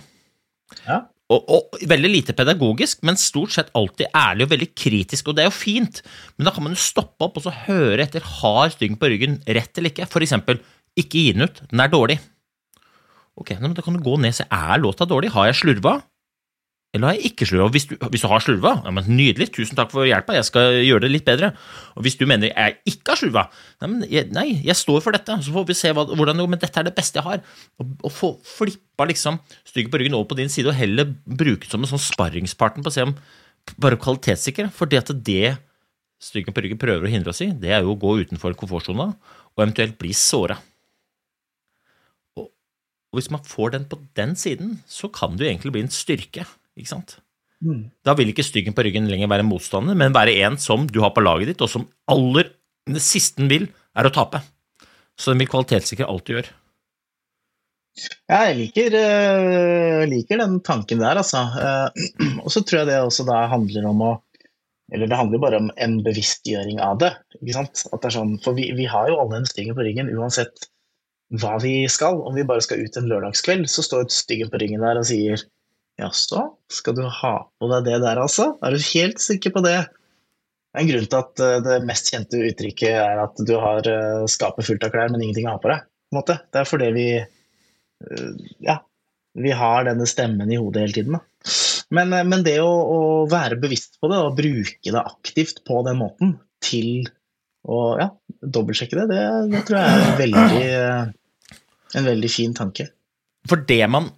[0.85, 0.99] Ja.
[1.33, 5.29] Og, og veldig lite pedagogisk, men stort sett alltid ærlig og veldig kritisk.
[5.29, 6.01] Og det er jo fint,
[6.37, 9.39] men da kan man jo stoppe opp og så høre etter har styggen på ryggen
[9.45, 10.09] rett eller ikke.
[10.09, 10.61] For eksempel,
[10.97, 12.19] ikke gi den ut, den er dårlig.
[13.35, 15.33] Ok, men Da kan du gå ned og se er låta dårlig.
[15.33, 15.97] Har jeg slurva?
[16.95, 17.67] Eller har jeg ikke slurva?
[17.73, 21.03] Hvis, hvis du har slurva, ja, men nydelig, tusen takk for hjelpa, jeg skal gjøre
[21.03, 21.49] det litt bedre.
[21.99, 23.43] Og hvis du mener jeg ikke har slurva,
[23.83, 26.61] nei, jeg, nei, jeg står for dette, så får vi se hva, hvordan går, men
[26.61, 27.43] dette er det beste jeg har.
[27.83, 31.73] Og, få flippa liksom stygget på ryggen over på din side, og heller bruke det
[31.73, 33.15] som en sånn sparringspartner på å se om
[33.81, 34.71] bare kvalitetssikre.
[34.71, 35.57] For det at det
[36.23, 39.11] styggen på ryggen prøver å hindre oss i, det er jo å gå utenfor komfortsona
[39.11, 40.61] og eventuelt bli såra.
[43.15, 45.93] Og hvis man får den på den siden, så kan det jo egentlig bli en
[45.93, 46.43] styrke,
[46.75, 47.17] ikke sant?
[47.63, 47.87] Mm.
[48.05, 51.13] Da vil ikke styggen på ryggen lenger være motstander, men være en som du har
[51.15, 52.53] på laget ditt, og som aller
[52.85, 53.63] Det siste den vil,
[53.97, 54.43] er å tape.
[55.17, 56.51] Så den vil kvalitetssikre alt du gjør.
[58.29, 61.41] Ja, jeg liker, eh, liker den tanken der, altså.
[61.57, 64.13] Eh, og så tror jeg det også da handler om å
[64.93, 67.09] Eller det handler bare om en bevisstgjøring av det.
[67.39, 67.87] ikke sant?
[67.89, 70.67] At det er sånn, For vi, vi har jo alle en styggen på ryggen uansett
[71.41, 72.19] hva vi skal.
[72.21, 75.41] Om vi bare skal ut en lørdagskveld, så står styggen på ryggen der og sier
[75.95, 78.49] Jaså, skal du ha på deg det der, altså?
[78.59, 79.77] Er du helt sikker på det?
[80.75, 83.87] Det er en grunn til at eh, det mest kjente uttrykket er at du har
[83.87, 85.85] eh, skapet fullt av klær, men ingenting å ha på deg.
[86.11, 86.23] på.
[86.27, 88.81] Det er fordi vi eh, ja,
[89.39, 91.15] vi har denne stemmen i hodet hele tiden.
[91.15, 91.53] Da.
[91.95, 92.99] Men, men det å, å
[93.31, 97.07] være bevisst på det og bruke det aktivt på den måten til
[97.63, 98.09] å ja,
[98.43, 100.67] dobbeltsjekke det, det, det tror jeg er veldig,
[101.99, 102.89] en veldig fin tanke.
[103.47, 104.11] For det man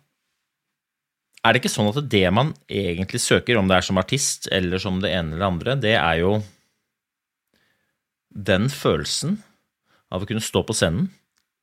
[1.46, 4.82] Er det ikke sånn at det man egentlig søker, om det er som artist eller
[4.82, 6.38] som det ene eller andre, det er jo
[8.38, 9.38] den følelsen
[10.14, 11.10] av å kunne stå på scenen,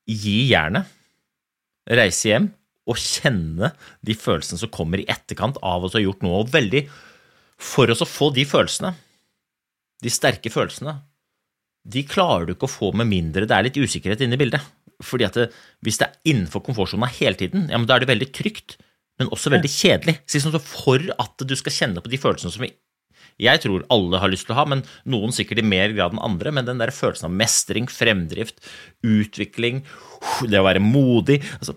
[0.04, 0.88] gi jernet,
[1.88, 2.50] reise hjem
[2.90, 3.70] og kjenne
[4.04, 6.42] de følelsene som kommer i etterkant av at du har gjort noe.
[6.44, 6.86] Og veldig
[7.64, 8.90] For oss å få de følelsene,
[10.02, 10.96] de sterke følelsene,
[11.84, 14.64] de klarer du ikke å få med mindre det er litt usikkerhet inne i bildet.
[15.04, 15.46] Fordi at det,
[15.84, 18.76] Hvis det er innenfor komfortsonen hele tiden, ja, men da er det veldig trygt,
[19.20, 20.16] men også veldig kjedelig.
[20.26, 22.72] Så liksom For at du skal kjenne på de følelsene som vi,
[23.42, 26.22] jeg tror alle har lyst til å ha, men noen sikkert i mer grad enn
[26.22, 28.60] andre, men den der følelsen av mestring, fremdrift,
[29.02, 29.82] utvikling,
[30.46, 31.74] det å være modig altså,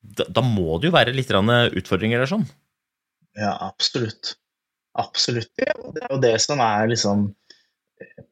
[0.00, 2.46] da, da må det jo være litt utfordringer der sånn.
[3.36, 4.36] Ja, absolutt.
[4.98, 5.50] Absolutt.
[5.58, 7.28] Det er jo det som er liksom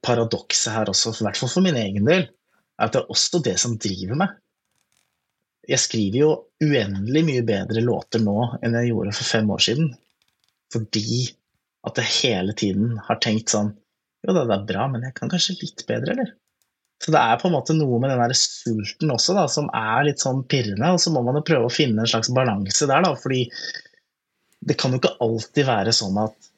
[0.06, 2.26] paradokset her også, i hvert fall for min egen del,
[2.80, 4.34] at det er også det som driver meg.
[5.66, 6.30] Jeg skriver jo
[6.62, 9.90] uendelig mye bedre låter nå enn jeg gjorde for fem år siden.
[10.74, 11.26] Fordi
[11.86, 13.74] at jeg hele tiden har tenkt sånn
[14.26, 16.30] Jo da, det er bra, men jeg kan kanskje litt bedre, eller?
[17.04, 20.06] Så det er på en måte noe med den der sulten også, da, som er
[20.08, 20.88] litt sånn pirrende.
[20.96, 23.44] Og så må man jo prøve å finne en slags balanse der, da, fordi
[24.66, 26.52] det kan jo ikke alltid være sånn at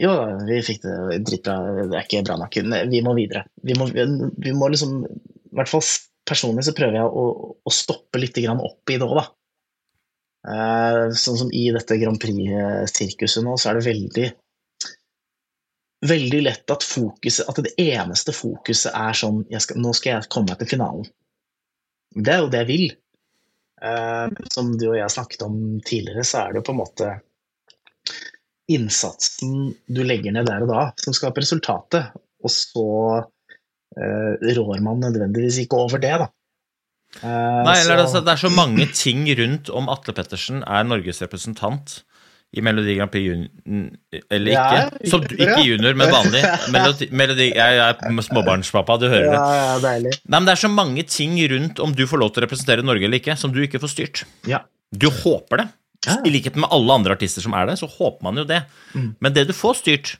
[0.00, 0.12] Jo
[0.46, 1.56] vi fikk det dritbra.
[1.90, 2.56] Det er ikke bra nok.
[2.94, 3.44] Vi må videre.
[3.66, 5.84] Vi må, vi må liksom I hvert fall
[6.28, 7.26] personlig så prøver jeg å,
[7.64, 9.26] å stoppe litt opp i det òg, da.
[10.50, 14.30] Eh, sånn som i dette Grand Prix-sirkuset nå, så er det veldig
[16.00, 20.48] Veldig lett at fokuset At det eneste fokuset er sånn skal, Nå skal jeg komme
[20.48, 21.10] meg til finalen.
[22.16, 22.86] Det er jo det jeg vil.
[23.84, 27.10] Eh, som du og jeg snakket om tidligere, så er det jo på en måte
[28.70, 32.16] innsatsen du legger ned der og da, som skaper resultatet.
[32.40, 32.88] Og så
[33.96, 36.28] rår man nødvendigvis ikke over det, da.
[37.22, 40.84] Eh, Nei, eller så- altså, Det er så mange ting rundt om Atle Pettersen er
[40.84, 42.02] Norges representant
[42.54, 43.48] i Melodi Grand Prix
[44.30, 45.08] eller Ja, ikke.
[45.10, 46.42] Som, ikke- junior, men vanlig.
[46.74, 49.34] Melodi, melodi, jeg er småbarnspappa, du hører det.
[49.34, 50.12] Ja, ja, deilig.
[50.28, 52.82] Nei, men Det er så mange ting rundt om du får lov til å representere
[52.84, 54.24] Norge eller ikke, som du ikke får styrt.
[54.46, 54.60] Ja.
[54.96, 55.68] Du håper det.
[56.06, 56.16] Ja.
[56.24, 58.62] I likhet med alle andre artister som er det, så håper man jo det.
[58.94, 59.16] Mm.
[59.20, 60.16] Men det du får styrt,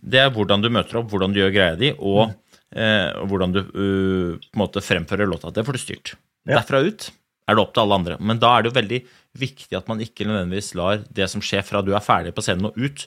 [0.00, 2.34] det er hvordan du møter opp, hvordan du gjør greia di, og Mm.
[2.74, 5.52] Eh, hvordan du uh, på en måte fremfører låta.
[5.54, 6.14] Det får du styrt.
[6.48, 6.58] Ja.
[6.58, 7.10] Derfra ut
[7.48, 8.18] er det opp til alle andre.
[8.20, 8.98] Men da er det jo veldig
[9.38, 12.68] viktig at man ikke nødvendigvis lar det som skjer fra du er ferdig på scenen
[12.68, 13.06] og ut,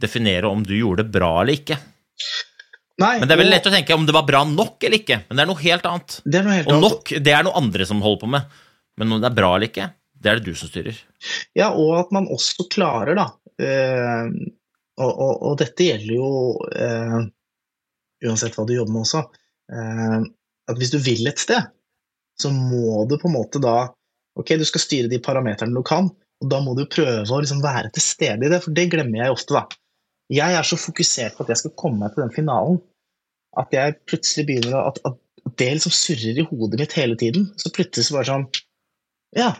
[0.00, 1.78] definere om du gjorde det bra eller ikke.
[3.00, 5.22] Nei, Men det er vel lett å tenke om det var bra nok eller ikke.
[5.28, 6.18] Men det er noe helt annet.
[6.24, 6.84] det er noe helt Og annet.
[6.86, 8.58] nok, det er noe andre som holder på med.
[9.00, 9.88] Men om det er bra eller ikke,
[10.20, 10.98] det er det du som styrer.
[11.56, 13.26] Ja, og at man også klarer, da.
[13.60, 14.26] Eh,
[15.00, 16.32] og, og, og dette gjelder jo
[16.76, 17.16] eh,
[18.26, 19.24] uansett hva du jobber med også.
[19.72, 20.18] Eh,
[20.70, 21.70] at hvis du vil et sted,
[22.40, 23.90] så må du på en måte da
[24.38, 26.06] Ok, du skal styre de parameterne du kan,
[26.40, 29.24] og da må du prøve å liksom være til stede i det, for det glemmer
[29.24, 29.64] jeg ofte, da.
[30.30, 32.78] Jeg er så fokusert på at jeg skal komme meg til den finalen,
[33.58, 37.48] at jeg plutselig begynner å At, at det liksom surrer i hodet mitt hele tiden.
[37.58, 38.46] Så plutselig så bare sånn
[39.36, 39.50] Ja,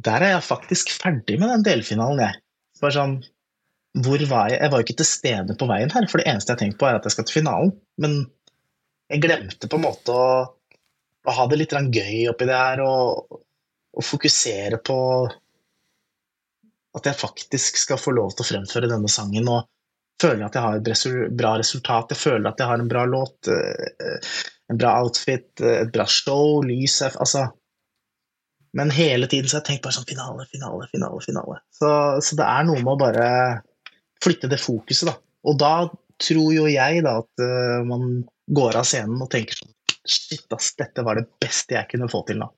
[0.00, 2.40] der er jeg faktisk ferdig med den delfinalen, jeg.
[2.80, 3.14] Bare sånn,
[3.92, 4.60] hvor var jeg?
[4.62, 6.78] Jeg var jo ikke til stede på veien her, for det eneste jeg har tenkt
[6.80, 7.72] på, er at jeg skal til finalen.
[8.00, 8.18] Men
[9.12, 10.28] jeg glemte på en måte å,
[11.28, 13.42] å ha det litt gøy oppi det her, og,
[13.92, 14.98] og fokusere på
[16.96, 19.68] at jeg faktisk skal få lov til å fremføre denne sangen, og
[20.22, 22.12] føler at jeg har et bra resultat.
[22.12, 24.30] Jeg føler at jeg har en bra låt, eh,
[24.72, 27.50] en bra outfit, et bra show, lys Altså
[28.72, 31.18] men hele tiden så har jeg tenkt bare sånn finale, finale, finale.
[31.20, 31.58] finale.
[31.76, 31.88] Så,
[32.24, 33.26] så det er noe med å bare
[34.22, 35.16] flytte det fokuset, da.
[35.48, 35.74] Og da
[36.22, 39.70] tror jo jeg da at uh, man går av scenen og tenker sånn
[40.02, 42.48] Shit, ass, dette var det beste jeg kunne få til nå.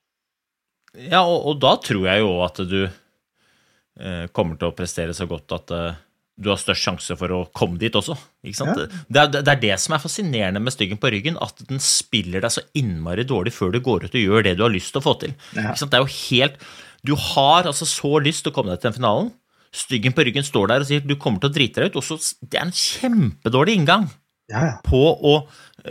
[0.97, 5.27] Ja, og, og da tror jeg jo at du uh, kommer til å prestere så
[5.29, 5.99] godt at uh,
[6.35, 8.15] du har størst sjanse for å komme dit også.
[8.43, 8.81] Ikke sant?
[9.07, 12.43] Det, er, det er det som er fascinerende med Styggen på ryggen, at den spiller
[12.43, 15.03] deg så innmari dårlig før du går ut og gjør det du har lyst til
[15.03, 15.35] å få til.
[15.53, 15.69] Ja.
[15.69, 15.93] Ikke sant?
[15.93, 16.67] Det er jo helt
[17.05, 19.31] Du har altså så lyst til å komme deg til den finalen.
[19.75, 21.99] Styggen på ryggen står der og sier du kommer til å drite deg ut.
[22.01, 24.07] Også, det er en kjempedårlig inngang
[24.51, 24.75] Ja, ja.
[24.85, 25.35] på å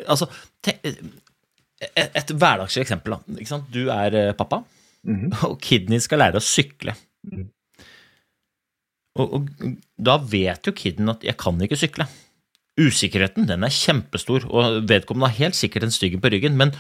[0.09, 0.27] Altså,
[0.65, 3.15] te, et, et hverdagslig eksempel.
[3.15, 3.37] Da.
[3.39, 3.69] Ikke sant?
[3.71, 4.63] Du er eh, pappa,
[5.47, 6.97] og kiden din skal lære å sykle.
[7.29, 7.51] Mhm.
[9.15, 9.51] Og, og
[10.03, 12.09] da vet jo kiden at 'jeg kan ikke sykle'.
[12.75, 16.73] Usikkerheten den er kjempestor, og vedkommende har helt sikkert en styggen på ryggen, men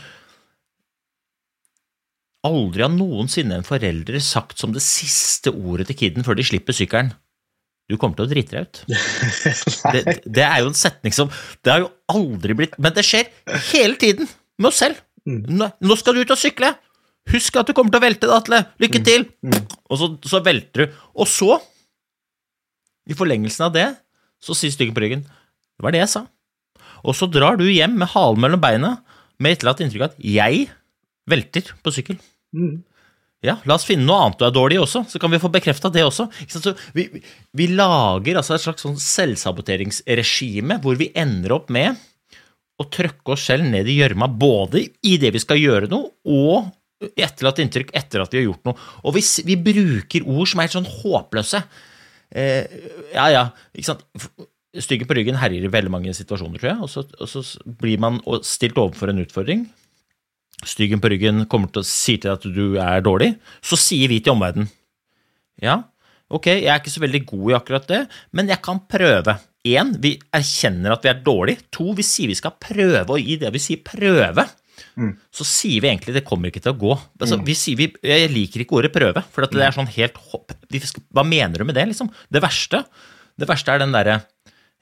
[2.44, 6.76] aldri har noensinne en forelder sagt som det siste ordet til kiden før de slipper
[6.76, 7.12] sykkelen
[7.88, 8.78] 'Du kommer til å drite deg ut'.
[9.92, 11.28] Det, det er jo en setning som
[11.60, 13.28] Det har jo aldri blitt Men det skjer
[13.74, 14.96] hele tiden med oss selv.
[15.26, 16.72] Nå, nå skal du ut og sykle.
[17.32, 18.60] Husk at du kommer til å velte, Atle.
[18.80, 19.24] Lykke til.
[19.88, 20.98] Og så, så velter du.
[21.16, 21.58] Og så,
[23.08, 23.86] i forlengelsen av det,
[24.44, 26.26] så sier styggen på ryggen Det var det jeg sa.
[27.04, 28.94] Og så drar du hjem med halen mellom beina
[29.42, 30.68] med etterlatt inntrykk av at jeg
[31.28, 32.20] velter på sykkel.
[32.54, 32.82] Mm.
[33.44, 35.50] Ja, la oss finne noe annet du er dårlig i også, så kan vi få
[35.52, 36.24] bekrefta det også.
[36.48, 37.20] Så vi, vi-
[37.60, 41.98] vi lager altså et slags sånn selvsaboteringsregime hvor vi ender opp med
[42.80, 46.72] å trøkke oss selv ned i gjørma, både i det vi skal gjøre noe, og
[47.20, 48.80] etterlatt inntrykk etter at vi har gjort noe.
[49.04, 51.60] Og hvis vi bruker ord som er helt sånn håpløse
[52.34, 52.64] eh,
[53.12, 53.44] Ja, ja,
[53.76, 54.04] ikke sant.
[54.74, 57.44] Styggen på ryggen herjer i veldig mange situasjoner, tror jeg, og så, og så
[57.78, 59.68] blir man stilt overfor en utfordring
[60.62, 63.34] styggen på ryggen kommer til å si til deg at du er dårlig,
[63.64, 64.70] så sier vi til omverdenen
[65.62, 65.76] ja,
[66.34, 68.00] ok, jeg er ikke så veldig god i akkurat det,
[68.34, 69.36] men jeg kan prøve.
[69.64, 71.54] Én, vi erkjenner at vi er dårlig.
[71.72, 74.44] To, vi sier vi skal prøve, og i det vi sier prøve,
[75.34, 76.94] så sier vi egentlig det kommer ikke til å gå.
[77.22, 80.18] Altså, vi sier vi, Jeg liker ikke ordet prøve, for at det er sånn helt
[80.32, 80.54] hopp.
[81.14, 82.10] Hva mener du med det, liksom?
[82.30, 82.82] Det verste,
[83.38, 84.20] det verste er den derre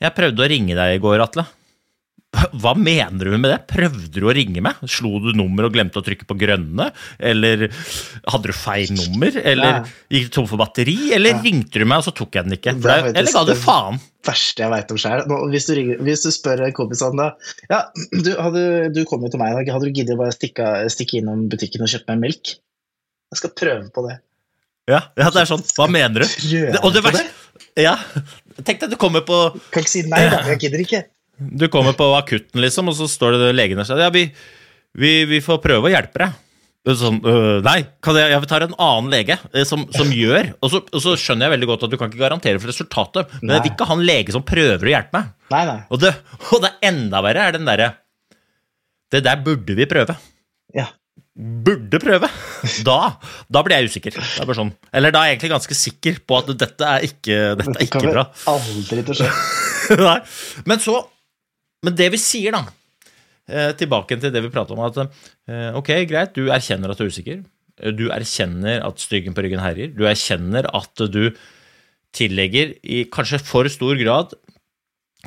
[0.03, 1.47] Jeg prøvde å ringe deg i går, Atle.
[2.33, 3.59] Hva mener du med det?
[3.69, 4.79] Prøvde du å ringe meg?
[4.89, 6.87] Slo du nummer og glemte å trykke på grønne?
[7.21, 9.37] Eller hadde du feil nummer?
[9.37, 10.97] Eller gikk du tom for batteri?
[11.13, 12.75] Eller ringte du meg, og så tok jeg den ikke?
[12.81, 15.23] Det er eller ga du det- verste jeg veit om sjøl.
[15.53, 15.69] Hvis,
[16.01, 17.29] hvis du spør kompisene da
[17.69, 17.81] Ja,
[18.25, 18.65] du, hadde,
[18.97, 19.73] du kom jo til meg i dag.
[19.77, 22.57] Hadde du giddet å bare stikke, stikke innom butikken og kjøpe meg melk?
[23.33, 24.19] Jeg skal prøve på det.
[24.91, 25.63] Ja, ja, det er sånn.
[25.77, 26.27] Hva mener du?
[26.27, 27.29] Prøve Det, og det verste
[27.79, 27.97] Ja,
[28.65, 29.37] tenk deg du kommer på
[29.73, 30.41] Kan ikke si nei, da.
[30.49, 31.03] Jeg gidder ikke.
[31.51, 34.27] Du kommer på akutten, liksom, og så står det legen der og sier ja, vi,
[34.99, 36.41] vi, vi får prøve å hjelpe deg.
[36.99, 40.73] Sånn, øh, nei, kan jeg, jeg tar en annen lege eh, som, som gjør og
[40.73, 43.53] så, og så skjønner jeg veldig godt at du kan ikke garantere for resultatet, men
[43.55, 45.29] jeg vil ikke ha en lege som prøver å hjelpe meg.
[45.55, 45.77] Nei, nei.
[45.95, 46.11] Og det,
[46.51, 47.93] og det enda verre er den derre
[49.15, 50.17] Det der burde vi prøve.
[50.75, 50.89] Ja.
[51.39, 52.29] Burde prøve.
[52.85, 52.99] Da,
[53.47, 54.19] da blir jeg usikker.
[54.19, 54.75] Er sånn.
[54.93, 57.87] Eller da er jeg egentlig ganske sikker på at dette er ikke, dette er Det
[57.89, 58.27] ikke bra.
[58.53, 59.31] aldri til å skje.
[60.03, 60.19] Nei.
[60.69, 60.99] Men så
[61.83, 62.63] Men det vi sier, da
[63.51, 67.07] eh, Tilbake til det vi prater om, at eh, ok, greit, du erkjenner at du
[67.07, 67.43] er usikker.
[67.97, 69.91] Du erkjenner at styggen på ryggen herjer.
[69.97, 71.25] Du erkjenner at du
[72.13, 74.35] tillegger i kanskje for stor grad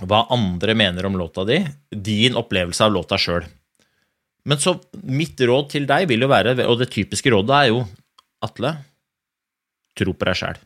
[0.05, 3.45] hva andre mener om låta di, din opplevelse av låta sjøl.
[4.45, 4.75] Men så
[5.07, 7.85] mitt råd til deg vil jo være, og det typiske rådet er jo
[8.45, 8.75] Atle,
[9.97, 10.59] tro på deg sjæl.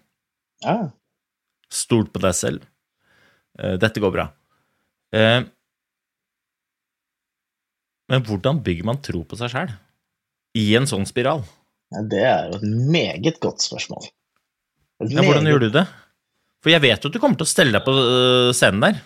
[0.66, 0.76] Ja.
[1.72, 2.66] Stol på deg selv.
[3.62, 4.26] Eh, Dette går bra.
[8.10, 9.74] Men hvordan bygger man tro på seg sjæl
[10.58, 11.44] i en sånn spiral?
[11.94, 14.08] Ja, Det er jo et meget godt spørsmål.
[15.00, 15.14] Meget...
[15.14, 15.86] Ja, hvordan gjør du det?
[16.64, 18.98] For jeg vet jo at du kommer til å stelle deg på øh, scenen der.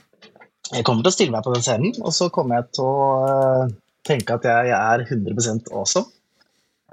[0.74, 3.04] Jeg kommer til å stille meg på den scenen, og så kommer jeg til å
[3.28, 3.74] eh,
[4.08, 6.08] tenke at jeg, er 100 awesome.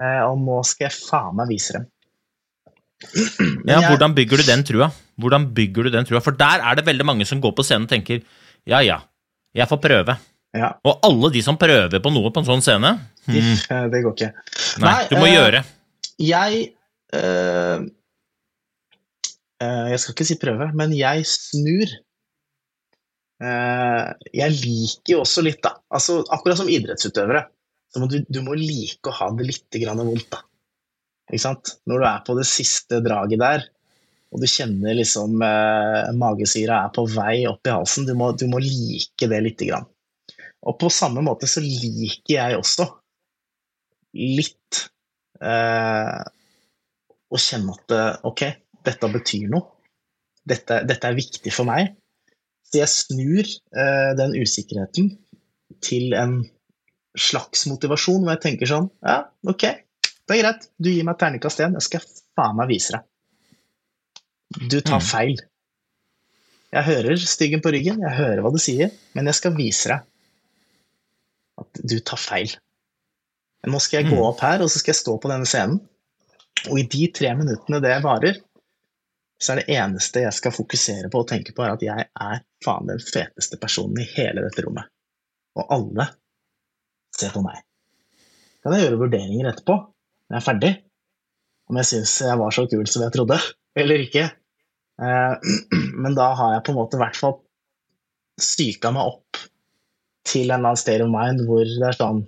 [0.00, 1.86] Eh, og nå skal jeg faen meg vise dem.
[3.64, 4.90] Men Ja, jeg- Hvordan bygger du den trua?
[5.20, 6.20] Hvordan bygger du den trua?
[6.24, 8.20] For der er det veldig mange som går på scenen og tenker
[8.68, 8.98] ja ja,
[9.56, 10.18] jeg får prøve.
[10.56, 13.86] Ja, Og alle de som prøver på noe på en sånn scene hmm, Iff, eh,
[13.92, 14.30] det går ikke.
[14.82, 15.62] Nei, Nei, du må uh, gjøre.
[16.18, 16.62] Jeg
[17.14, 17.84] uh,
[19.62, 21.98] uh, Jeg skal ikke si prøve, men jeg snur.
[23.40, 25.70] Jeg liker jo også litt, da.
[25.96, 27.46] Altså, akkurat som idrettsutøvere.
[27.88, 30.42] Så må du, du må like å ha det litt grann vondt, da.
[31.30, 31.70] Ikke sant?
[31.88, 33.64] Når du er på det siste draget der,
[34.34, 35.40] og du kjenner liksom
[36.20, 39.88] magesyra er på vei opp i halsen, du må, du må like det lite grann.
[40.68, 42.86] Og på samme måte så liker jeg også
[44.20, 44.80] litt
[45.40, 46.20] eh,
[47.30, 48.42] å kjenne at eh, ok,
[48.84, 49.68] dette betyr noe.
[50.50, 51.94] Dette, dette er viktig for meg.
[52.66, 55.12] Så jeg snur eh, den usikkerheten
[55.84, 56.40] til en
[57.18, 59.64] slags motivasjon, hvor jeg tenker sånn Ja, ok,
[60.04, 60.68] det er greit.
[60.78, 62.04] Du gir meg terningkast én, jeg skal
[62.38, 63.06] faen meg vise deg.
[64.70, 65.06] Du tar Mm.
[65.06, 65.40] feil.
[66.70, 70.06] Jeg hører styggen på ryggen, jeg hører hva du sier, men jeg skal vise deg
[71.60, 72.52] at du tar feil.
[73.68, 74.26] Nå skal jeg gå Mm.
[74.30, 75.80] opp her, og så skal jeg stå på denne scenen.
[76.70, 78.38] Og i de tre minuttene det varer,
[79.40, 82.40] så er det eneste jeg skal fokusere på og tenke på, er at jeg er
[82.64, 84.88] faen den feteste personen i hele dette rommet.
[85.56, 86.08] Og alle
[87.16, 87.60] ser på meg.
[88.62, 89.76] Kan jeg gjøre vurderinger etterpå,
[90.28, 90.72] når jeg er ferdig,
[91.70, 93.38] om jeg syns jeg var så kul som jeg trodde,
[93.76, 94.26] eller ikke.
[95.00, 95.34] Eh,
[96.02, 97.38] Men da har jeg på en måte i hvert fall
[98.40, 99.29] psyka meg opp
[100.26, 102.20] til en eller annen state of mind hvor det er sånn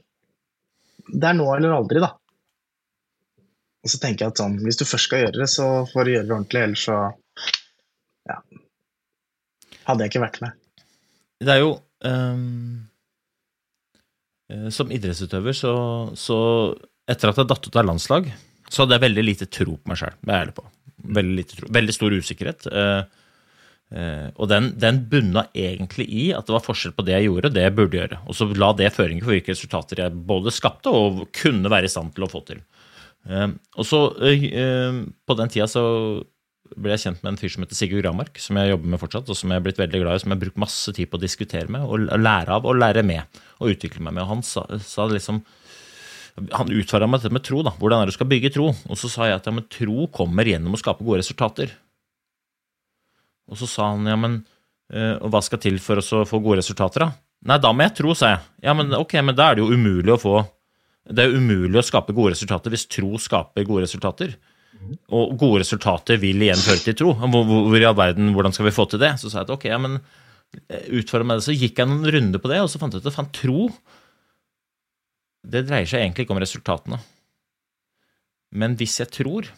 [1.12, 2.12] Det er nå eller aldri, da.
[3.82, 6.12] Og så tenker jeg at sånn, hvis du først skal gjøre det, så får du
[6.14, 6.98] gjøre det ordentlig, ellers så
[8.30, 8.36] ja,
[9.88, 10.52] hadde jeg ikke vært med.
[11.42, 11.72] Det er jo
[12.06, 12.38] eh,
[14.70, 15.72] Som idrettsutøver så,
[16.14, 16.38] så
[17.10, 18.30] Etter at jeg datt ut av landslag,
[18.70, 20.14] så hadde jeg veldig lite tro på meg sjøl.
[20.22, 20.64] Det er jeg ærlig på.
[21.18, 21.44] Veldig,
[21.76, 22.60] veldig stor usikkerhet.
[22.70, 23.02] eh,
[23.92, 27.56] og den, den bunna egentlig i at det var forskjell på det jeg gjorde, og
[27.56, 28.20] det jeg burde gjøre.
[28.24, 31.92] Og så la det føringer for hvilke resultater jeg både skapte og kunne være i
[31.92, 32.62] stand til å få til.
[33.28, 35.82] Eh, og så eh, eh, På den tida så
[36.72, 39.28] ble jeg kjent med en fyr som heter Sigurd Gramark, som jeg jobber med fortsatt,
[39.28, 41.18] og som jeg er blitt veldig glad i, som jeg har brukt masse tid på
[41.18, 44.22] å diskutere med, og lære av og lære med, og utvikle meg med.
[44.24, 45.42] Og han sa, sa liksom
[46.56, 47.74] Han utfordra meg dette med tro, da.
[47.76, 48.70] Hvordan er det du skal bygge tro?
[48.72, 51.74] Og så sa jeg at ja, tro kommer gjennom å skape gode resultater.
[53.52, 54.40] Og så sa han ja, men
[54.92, 57.12] eh, og hva skal til for å få gode resultater, da?
[57.50, 58.42] Nei, da må jeg tro, sa jeg.
[58.68, 60.36] Ja, men ok, men da er det jo umulig å få
[61.10, 64.36] Det er umulig å skape gode resultater hvis tro skaper gode resultater.
[65.14, 67.14] Og gode resultater vil igjen føre til tro.
[67.18, 69.16] Hvor, hvor, i all verden, hvordan skal vi få til det?
[69.20, 69.98] Så sa jeg at ok, ja, men
[70.98, 71.46] utfordra meg det.
[71.46, 73.66] Så gikk jeg noen runder på det, og så fant jeg ut at faen, tro
[75.42, 77.00] Det dreier seg egentlig ikke om resultatene.
[78.54, 79.48] Men hvis jeg tror,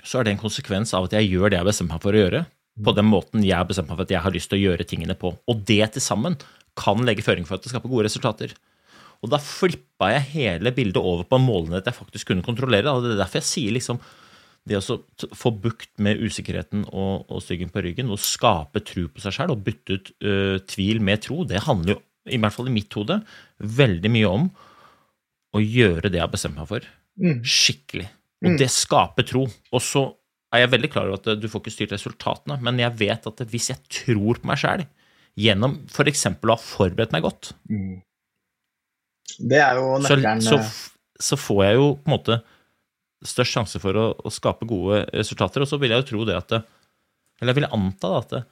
[0.00, 2.22] så er det en konsekvens av at jeg gjør det jeg bestemmer meg for å
[2.22, 2.44] gjøre,
[2.84, 4.86] på den måten jeg har bestemt meg for at jeg har lyst til å gjøre
[4.88, 5.32] tingene på.
[5.48, 6.36] Og det til sammen
[6.76, 8.52] kan legge føring for at det skaper gode resultater.
[9.24, 11.48] Og da flippa jeg hele bildet over på målene
[11.78, 12.92] målenhet jeg faktisk kunne kontrollere.
[12.92, 14.00] og Det er derfor jeg sier liksom
[14.66, 14.98] det å
[15.38, 19.52] få bukt med usikkerheten og, og styggen på ryggen, og skape tro på seg sjøl
[19.54, 20.32] og bytte ut ø,
[20.66, 22.00] tvil med tro, det handler jo,
[22.34, 23.20] i hvert fall i mitt hode,
[23.62, 24.48] veldig mye om
[25.54, 27.38] å gjøre det jeg har bestemt meg for, Mm.
[27.48, 28.10] skikkelig.
[28.44, 29.46] Og det skaper tro.
[29.72, 30.02] Og så
[30.54, 33.42] er jeg veldig klar over at du får ikke styrt resultatene, men jeg vet at
[33.50, 34.84] hvis jeg tror på meg sjæl,
[35.36, 36.26] gjennom f.eks.
[36.32, 37.50] å ha forberedt meg godt,
[39.42, 40.92] Det er jo så, nøkkelen så, så,
[41.32, 42.38] så får jeg jo på en måte
[43.26, 45.64] størst sjanse for å, å skape gode resultater.
[45.64, 48.42] Og så vil jeg jo tro det at Eller jeg vil anta da at det,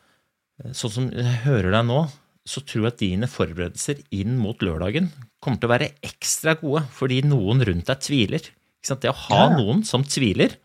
[0.76, 2.00] sånn som jeg hører deg nå,
[2.44, 5.08] så tror jeg at dine forberedelser inn mot lørdagen
[5.40, 8.50] kommer til å være ekstra gode fordi noen rundt deg tviler.
[8.84, 9.56] Det å ha Ja.
[9.56, 10.58] noen som tviler,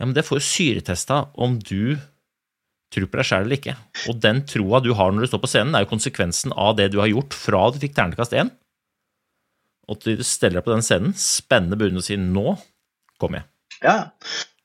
[0.00, 1.98] ja, men det får jo syretesta om du
[2.90, 3.74] tror på deg sjæl eller ikke.
[4.10, 6.88] Og den troa du har når du står på scenen, er jo konsekvensen av det
[6.94, 8.50] du har gjort fra du fikk ternekast én,
[9.90, 12.56] og til du steller deg på den scenen, spenner buen og sier 'nå
[13.20, 13.48] kommer jeg'.
[13.84, 13.98] Ja,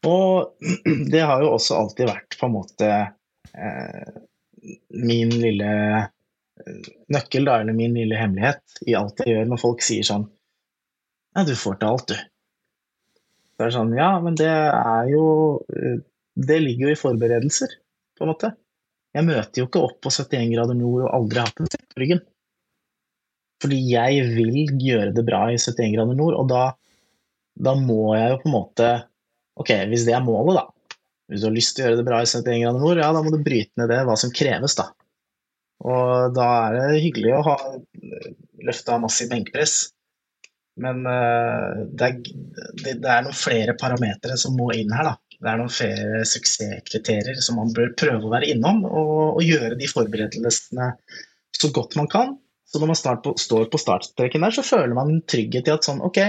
[0.08, 0.56] og
[1.14, 4.14] det har jo også alltid vært på en måte eh,
[4.96, 9.84] min lille eh, nøkkel, da, eller min lille hemmelighet i alt jeg gjør når folk
[9.84, 10.30] sier sånn
[11.36, 12.16] Ja, du får til alt, du.
[13.56, 15.26] Det er sånn Ja, men det er jo
[15.72, 16.00] eh,
[16.36, 17.76] Det ligger jo i forberedelser,
[18.18, 18.54] på en måte.
[19.16, 22.02] Jeg møter jo ikke opp på 71 grader nord og aldri hatt en sekk på
[22.04, 22.24] ryggen.
[23.64, 26.66] Fordi jeg vil gjøre det bra i 71 grader nord, og da
[27.56, 28.88] da må jeg jo på en måte
[29.56, 30.98] Ok, hvis det er målet, da.
[31.32, 33.22] Hvis du har lyst til å gjøre det bra i 71 grader nord, ja, da
[33.24, 34.90] må du bryte ned det, hva som kreves, da.
[35.88, 37.56] Og da er det hyggelig å ha
[38.68, 39.78] løfta massiv benkpress,
[40.82, 42.16] men eh, det, er,
[42.84, 45.16] det, er noen flere parametere som må inn her, da.
[45.36, 49.78] Det er noen flere suksesskriterier som man bør prøve å være innom, og, og gjøre
[49.80, 50.90] de forberedelsene
[51.56, 52.36] så godt man kan.
[52.66, 56.02] Så når man på, står på startstreken der, så føler man trygghet i at sånn,
[56.04, 56.20] ok,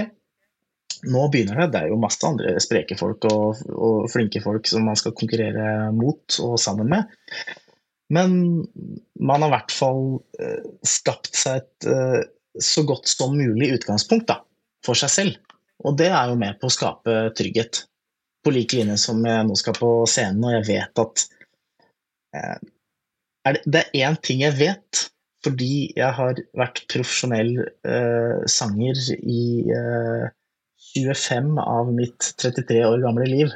[1.11, 1.69] nå begynner det.
[1.73, 5.89] Det er jo masse andre spreke folk og, og flinke folk som man skal konkurrere
[5.95, 7.11] mot og sammen med.
[8.13, 8.37] Men
[9.19, 10.03] man har i hvert fall
[10.39, 12.21] eh, skapt seg et eh,
[12.63, 14.41] så godt som mulig utgangspunkt da,
[14.85, 15.53] for seg selv.
[15.85, 17.83] Og det er jo med på å skape trygghet.
[18.45, 21.23] På lik linje som jeg nå skal på scenen, og jeg vet at
[22.37, 22.57] eh,
[23.47, 25.03] er det, det er én ting jeg vet,
[25.45, 29.43] fordi jeg har vært profesjonell eh, sanger i
[29.73, 30.27] eh,
[30.93, 33.53] 25 av mitt 33 år gamle liv,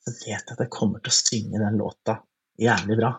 [0.00, 2.20] så vet jeg at jeg kommer til å synge den låta
[2.60, 3.14] jævlig bra.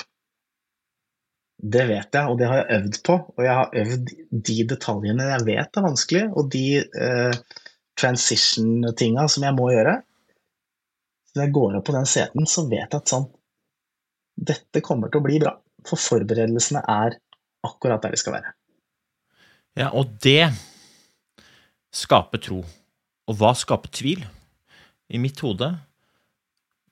[1.62, 3.18] Det vet jeg, og det har jeg øvd på.
[3.38, 4.14] Og jeg har øvd
[4.50, 7.36] de detaljene jeg vet er vanskelig, og de eh,
[8.02, 10.00] transition-tinga som jeg må gjøre.
[11.30, 13.30] Så når jeg går opp på den seten, så vet jeg at sånn
[14.42, 15.52] Dette kommer til å bli bra.
[15.86, 17.20] For forberedelsene er
[17.68, 18.54] akkurat der de skal være.
[19.78, 20.50] Ja, og det
[21.94, 22.62] skaper tro.
[23.30, 24.26] Og hva skaper tvil?
[25.12, 25.68] I mitt hode,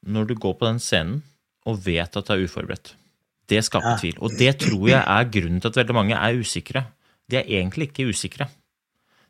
[0.06, 1.22] når du går på den scenen
[1.68, 2.94] og vet at du er uforberedt,
[3.50, 3.98] det skaper Ja.
[4.02, 4.18] tvil.
[4.22, 6.86] Og det tror jeg er grunnen til at veldig mange er usikre.
[7.30, 8.48] De er egentlig ikke usikre.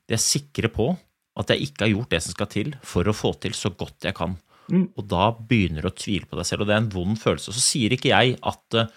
[0.08, 0.92] De er sikre på
[1.40, 4.08] at jeg ikke har gjort det som skal til for å få til så godt
[4.08, 4.38] jeg kan.
[4.70, 4.90] Mm.
[4.98, 7.54] Og da begynner du å tvile på deg selv, og det er en vond følelse.
[7.56, 8.88] Så sier ikke jeg at eh,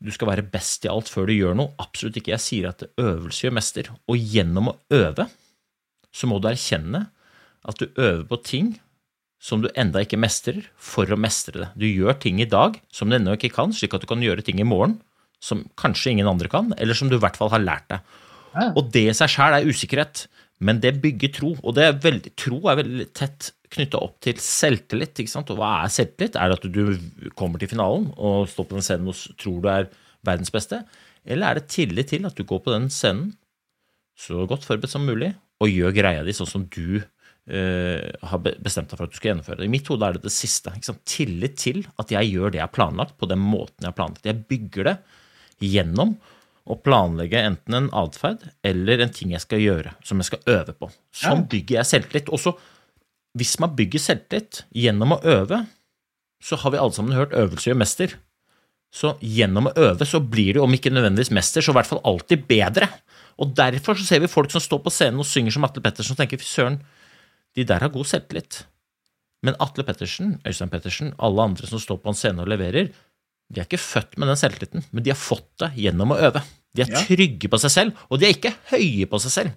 [0.00, 1.74] du skal være best i alt før du gjør noe.
[1.82, 2.32] Absolutt ikke.
[2.34, 3.90] Jeg sier at øvelse gjør mester.
[4.08, 5.28] Og gjennom å øve,
[6.14, 7.06] så må du erkjenne
[7.64, 8.74] at du øver på ting
[9.44, 11.70] som du enda ikke mestrer, for å mestre det.
[11.76, 14.44] Du gjør ting i dag som du ennå ikke kan, slik at du kan gjøre
[14.46, 14.96] ting i morgen
[15.44, 18.14] som kanskje ingen andre kan, eller som du i hvert fall har lært deg.
[18.54, 18.70] Ja.
[18.72, 20.24] Og det i seg sjøl er usikkerhet,
[20.64, 21.50] men det bygger tro.
[21.60, 25.18] Og det er veldig, tro er veldig tett knytta opp til selvtillit.
[25.20, 25.50] ikke sant?
[25.52, 26.38] Og hva er selvtillit?
[26.40, 29.68] Er det at du kommer til finalen og står på den scenen og tror du
[29.72, 29.90] er
[30.24, 30.84] verdens beste?
[31.26, 33.34] Eller er det tillit til at du går på den scenen
[34.14, 35.32] så godt forberedt som mulig
[35.62, 37.02] og gjør greia di sånn som du
[37.44, 39.66] har bestemt deg for at du skal gjennomføre det?
[39.68, 40.72] I mitt hode er det det siste.
[40.72, 41.02] ikke sant?
[41.04, 44.24] Tillit til at jeg gjør det jeg har planlagt, på den måten jeg har planlagt.
[44.24, 44.96] Jeg bygger det
[45.60, 46.14] gjennom
[46.64, 50.76] å planlegge enten en atferd eller en ting jeg skal gjøre, som jeg skal øve
[50.78, 50.88] på.
[51.12, 52.30] Sånn bygger jeg selvtillit.
[52.32, 52.54] Og så,
[53.36, 55.64] hvis man bygger selvtillit gjennom å øve,
[56.44, 58.16] så har vi alle sammen hørt 'øvelse gjør mester'.
[58.94, 62.04] Så gjennom å øve så blir du, om ikke nødvendigvis mester, så i hvert fall
[62.04, 62.88] alltid bedre.
[63.42, 66.14] Og derfor så ser vi folk som står på scenen og synger som Atle Pettersen,
[66.14, 66.78] og tenker fy søren,
[67.54, 68.62] de der har god selvtillit.
[69.44, 72.88] Men Atle Pettersen, Øystein Pettersen, alle andre som står på en scene og leverer,
[73.52, 76.42] de er ikke født med den selvtilliten, men de har fått det gjennom å øve.
[76.74, 77.02] De er Ja.
[77.04, 79.52] trygge på seg selv, og de er ikke høye på seg selv.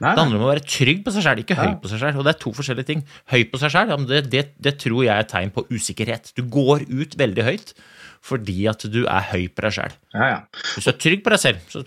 [0.00, 2.16] Nei, Det handler om å være trygg på seg sjøl, ikke høy på seg sjøl.
[2.18, 3.04] Og det er to forskjellige ting.
[3.32, 6.32] Høy på seg ja, det, det, det tror jeg er tegn på usikkerhet.
[6.36, 7.72] Du går ut veldig høyt
[8.26, 9.92] fordi at du er høy på deg sjøl.
[10.12, 10.38] Ja, ja.
[10.74, 11.84] Hvis du er trygg på deg selv, så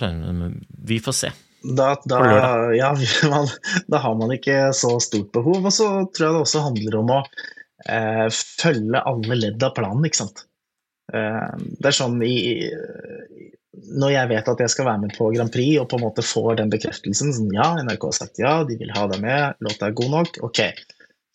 [0.87, 1.31] vi får se.
[1.61, 2.19] Da, da,
[2.73, 2.95] ja,
[3.31, 3.47] man,
[3.87, 5.63] da har man ikke så stort behov.
[5.65, 7.23] Og så tror jeg det også handler om å
[7.87, 10.45] eh, følge alle ledd av planen, ikke sant.
[11.13, 12.69] Eh, det er sånn i
[13.97, 16.25] Når jeg vet at jeg skal være med på Grand Prix og på en måte
[16.25, 19.89] får den bekreftelsen sånn ja, NRK har sagt ja, de vil ha deg med, låta
[19.89, 20.61] er god nok, ok.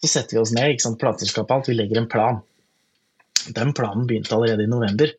[0.05, 2.41] Så setter vi oss ned, ikke sant, plateselskapet alt, vi legger en plan.
[3.57, 5.13] Den planen begynte allerede i november.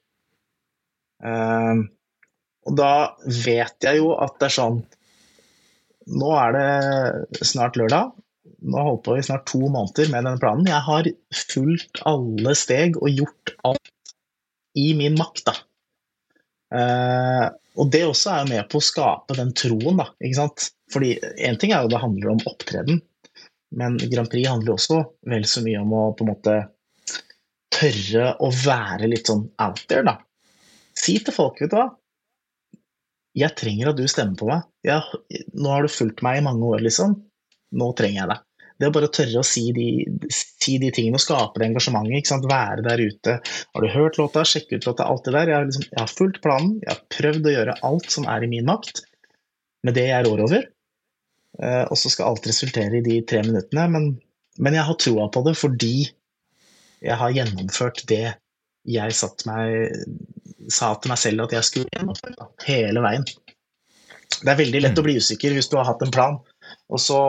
[1.26, 1.86] Eh,
[2.66, 2.91] og da
[3.26, 4.84] vet jeg jo at det er sånn
[6.05, 8.11] Nå er det snart lørdag.
[8.61, 10.68] Nå har jeg holdt på i snart to måneder med denne planen.
[10.70, 14.13] Jeg har fulgt alle steg og gjort alt
[14.78, 15.55] i min makt, da.
[16.78, 17.47] Eh,
[17.82, 20.11] og det også er med på å skape den troen, da.
[20.22, 20.70] Ikke sant?
[20.93, 23.01] Fordi én ting er jo det handler om opptreden,
[23.74, 26.55] men Grand Prix handler også vel så mye om å på en måte
[27.76, 30.20] tørre å være litt sånn out there, da.
[30.95, 31.89] Si til folk, vet du hva,
[33.36, 34.66] jeg trenger at du stemmer på meg.
[34.88, 37.18] Jeg, nå har du fulgt meg i mange år, liksom.
[37.76, 38.44] Nå trenger jeg deg.
[38.76, 39.88] Det å bare tørre å si de,
[40.36, 42.48] si de tingene og skape det engasjementet.
[42.52, 43.38] Være der ute.
[43.44, 45.52] Har du hørt låta, sjekk ut låta, alt det der.
[45.52, 46.74] Jeg har, liksom, jeg har fulgt planen.
[46.84, 49.04] Jeg har prøvd å gjøre alt som er i min makt,
[49.88, 50.68] med det jeg rår over.
[51.64, 53.88] Eh, og så skal alt resultere i de tre minuttene.
[53.96, 54.10] Men,
[54.60, 55.96] men jeg har troa på det fordi
[57.06, 58.26] jeg har gjennomført det
[58.86, 60.04] jeg satt meg,
[60.72, 62.49] sa til meg selv at jeg skulle gjennomføre.
[62.68, 63.26] Hele veien.
[64.36, 66.38] Det er veldig lett å bli usikker hvis du har hatt en plan,
[66.89, 67.20] og så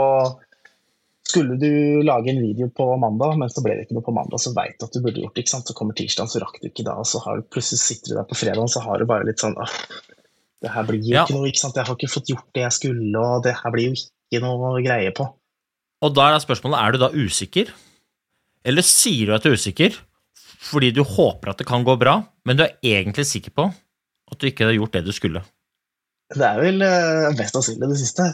[1.26, 4.40] skulle du lage en video på mandag, men så ble det ikke noe på mandag,
[4.42, 5.42] så veit du at du burde gjort det.
[5.44, 5.68] ikke sant?
[5.68, 8.18] Så kommer tirsdagen, så rakk du ikke da, og så har du, plutselig sitter du
[8.20, 9.56] der på fredagen, så har du bare litt sånn
[10.64, 11.24] det her blir jo Ja.
[11.26, 11.76] ikke noe, ikke sant?
[11.76, 14.70] Jeg har ikke fått gjort det jeg skulle, og det her blir jo ikke noe
[14.82, 15.26] greie på.
[16.02, 17.72] Og da er da spørsmålet, er du da usikker?
[18.66, 19.98] Eller sier du at du er usikker
[20.62, 24.40] fordi du håper at det kan gå bra, men du er egentlig sikker på at
[24.40, 25.44] du ikke har gjort det du skulle?
[26.34, 28.32] Det er vel eh, mest sannsynlig det siste.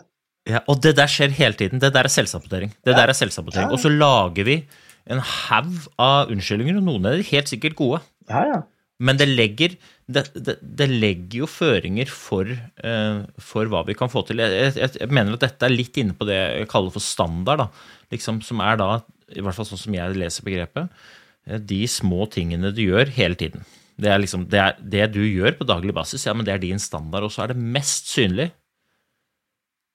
[0.48, 1.82] Ja, og det der skjer hele tiden.
[1.82, 2.72] Det der er selvsabotering.
[2.82, 3.68] Det der er selvsabotering.
[3.68, 3.76] Ja.
[3.76, 4.62] Og så lager vi
[5.10, 8.00] en haug av unnskyldninger, og noen er helt sikkert gode.
[8.30, 8.60] Ja, ja.
[9.02, 9.74] Men det legger,
[10.06, 12.46] det, det, det legger jo føringer for,
[12.86, 14.42] uh, for hva vi kan få til.
[14.42, 17.64] Jeg, jeg, jeg mener at dette er litt inne på det jeg kaller for standard,
[17.64, 17.88] da.
[18.14, 18.92] Liksom, som er da,
[19.32, 21.02] i hvert fall sånn som jeg leser begrepet,
[21.42, 23.64] de små tingene du gjør hele tiden.
[24.02, 26.62] Det er liksom, det, er, det du gjør på daglig basis, ja, men det er
[26.62, 28.48] din standard, og så er det mest synlig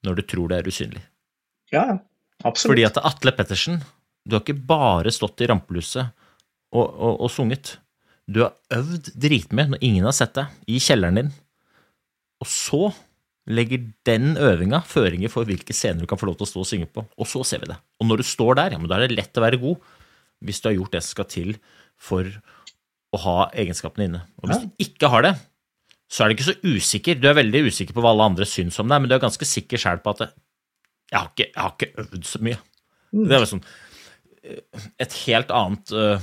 [0.05, 1.03] når du tror det er usynlig.
[1.73, 1.97] ja, ja.
[2.45, 2.69] Absolutt.
[2.69, 3.79] Fordi at Atle Pettersen,
[4.27, 6.05] du har ikke bare stått i rampelyset
[6.69, 7.77] og, og, og sunget.
[8.29, 11.31] Du har øvd dritmye når ingen har sett deg, i kjelleren din.
[12.43, 12.91] Og så
[13.49, 16.69] legger den øvinga føringer for hvilke scener du kan få lov til å stå og
[16.69, 17.05] synge på.
[17.17, 17.79] Og så ser vi det.
[17.97, 19.93] Og når du står der, ja, men da er det lett å være god
[20.45, 21.53] hvis du har gjort det som skal til
[21.97, 22.29] for
[23.15, 24.21] å ha egenskapene inne.
[24.41, 25.33] Og hvis du ikke har det,
[26.11, 27.19] så er du ikke så usikker.
[27.19, 29.47] Du er veldig usikker på hva alle andre syns om deg, men du er ganske
[29.47, 30.29] sikker sjøl på at det,
[31.11, 32.59] jeg, har ikke, jeg har ikke øvd så mye.
[33.15, 36.19] Det er eh, et helt annet uh,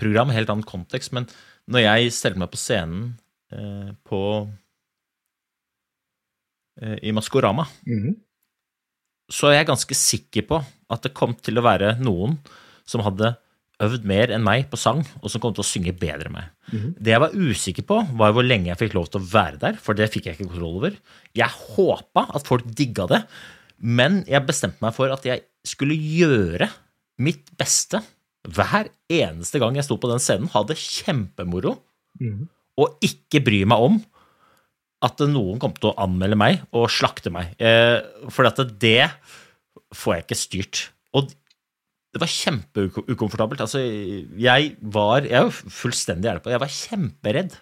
[0.00, 1.28] program, helt annen kontekst, men
[1.70, 3.02] når jeg stelte meg på scenen
[3.54, 4.20] uh, på
[6.82, 8.18] uh, i Maskorama, Mhm.
[9.30, 10.58] så er jeg ganske sikker på
[10.90, 12.38] at det kom til å være noen
[12.88, 13.34] som hadde
[13.82, 16.52] øvd mer enn meg på sang, og som kom til å synge bedre enn meg.
[16.94, 19.80] Det jeg var usikker på, var hvor lenge jeg fikk lov til å være der,
[19.82, 20.96] for det fikk jeg ikke kontroll over.
[21.36, 23.22] Jeg håpa at folk digga det,
[23.82, 26.70] men jeg bestemte meg for at jeg skulle gjøre
[27.24, 28.00] mitt beste
[28.54, 31.78] hver eneste gang jeg sto på den scenen, ha det kjempemoro,
[32.20, 32.48] -hmm.
[32.76, 34.02] og ikke bry meg om
[35.04, 37.54] at noen kom til å anmelde meg og slakte meg.
[37.60, 38.00] Eh,
[38.32, 39.10] for at det
[39.94, 40.90] får jeg ikke styrt.
[41.14, 41.32] Og
[42.14, 43.62] det var kjempeukomfortabelt.
[43.64, 43.80] Altså,
[44.38, 46.52] jeg var Jeg er jo fullstendig på.
[46.52, 47.56] Jeg var kjemperedd.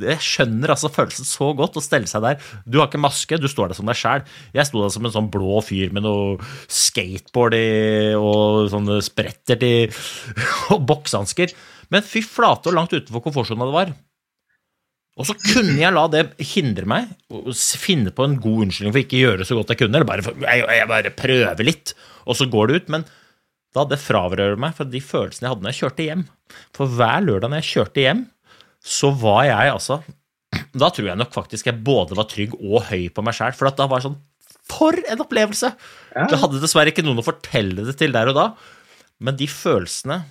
[0.00, 2.38] Jeg skjønner altså følelsen så godt å stelle seg der.
[2.64, 4.24] Du har ikke maske, du står der som deg sjæl.
[4.56, 6.38] Jeg sto der som en sånn blå fyr med noe
[6.72, 7.66] skateboard i,
[8.16, 9.92] og sånne spretter til
[10.72, 11.52] og boksehansker.
[11.92, 13.92] Men fy flate og langt utenfor komfortsona det var.
[15.20, 16.22] Og så kunne jeg la det
[16.54, 19.82] hindre meg, og finne på en god unnskyldning for ikke å gjøre så godt jeg
[19.82, 21.92] kunne, eller bare, jeg, jeg bare prøver litt,
[22.24, 22.88] og så går det ut.
[22.96, 23.04] Men
[23.72, 26.26] da det fravrører meg fra de følelsene jeg hadde når jeg kjørte hjem.
[26.76, 28.26] For hver lørdag når jeg kjørte hjem,
[28.82, 30.02] så var jeg altså
[30.82, 33.70] Da tror jeg nok faktisk jeg både var trygg og høy på meg sjæl, for
[33.70, 34.20] at da var det sånn
[34.68, 35.72] For en opplevelse!
[36.12, 36.28] Ja.
[36.28, 38.46] Jeg hadde dessverre ikke noen å fortelle det til der og da,
[39.22, 40.22] men de følelsene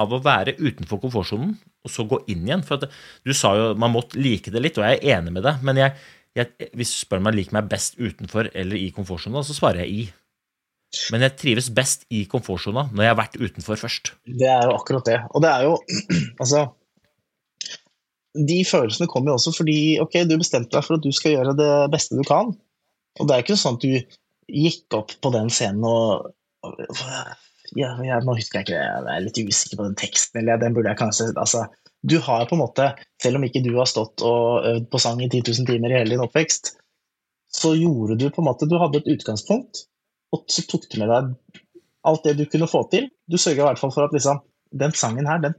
[0.00, 1.54] av å være utenfor komfortsonen
[1.84, 2.64] og så gå inn igjen.
[2.66, 2.90] For at
[3.26, 5.78] du sa jo man måtte like det litt, og jeg er enig med det, men
[5.80, 5.94] jeg,
[6.38, 9.94] jeg, Hvis du spør meg liker meg best utenfor eller i komfortsonen, så svarer jeg
[9.94, 10.06] i.
[11.14, 14.14] Men jeg trives best i komfortsona når jeg har vært utenfor først.
[14.26, 15.20] Det er jo akkurat det.
[15.32, 15.76] Og det er jo
[16.42, 16.64] Altså
[18.34, 21.56] De følelsene kommer jo også fordi ok, du bestemte deg for at du skal gjøre
[21.58, 22.54] det beste du kan.
[23.20, 23.94] Og det er ikke sånn at du
[24.50, 26.32] gikk opp på den scenen og
[27.78, 30.76] ja, ja, Nå husker jeg ikke jeg er litt usikker på den teksten, eller den
[30.76, 31.64] burde jeg kanskje altså,
[32.02, 32.90] Du har på en måte,
[33.22, 35.98] selv om ikke du har stått og øvd på sang i 10 000 timer i
[36.00, 36.74] hele din oppvekst,
[37.54, 39.86] så gjorde du på en måte Du hadde et utgangspunkt,
[40.34, 41.60] og så tok du med deg
[42.04, 43.08] alt det du kunne få til.
[43.30, 44.42] Du sørga i hvert fall for at liksom,
[44.76, 45.54] den sangen her, den,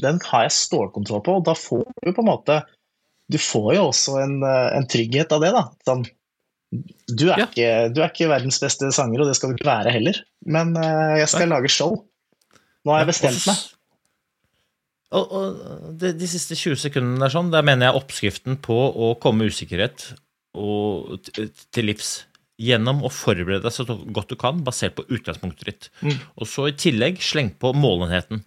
[0.00, 2.62] den har jeg stålkontroll på, og da får du på en måte
[3.30, 5.60] Du får jo også en, eh, en trygghet av det, da.
[5.86, 6.00] Sånn,
[6.70, 7.44] du er, Ja.
[7.46, 10.18] ikke, du er ikke verdens beste sanger, og det skal du ikke være heller.
[10.46, 11.94] Men uh, jeg skal lage show.
[12.82, 13.60] Nå har jeg bestemt meg.
[15.14, 19.12] Og, og de, de siste 20 sekundene der sånn, der mener jeg oppskriften på å
[19.22, 20.08] komme usikkerhet
[20.58, 22.12] og, til livs
[22.60, 25.88] gjennom å forberede deg så godt du kan, basert på utgangspunktet ditt.
[26.36, 28.42] Og så i tillegg sleng på målenheten.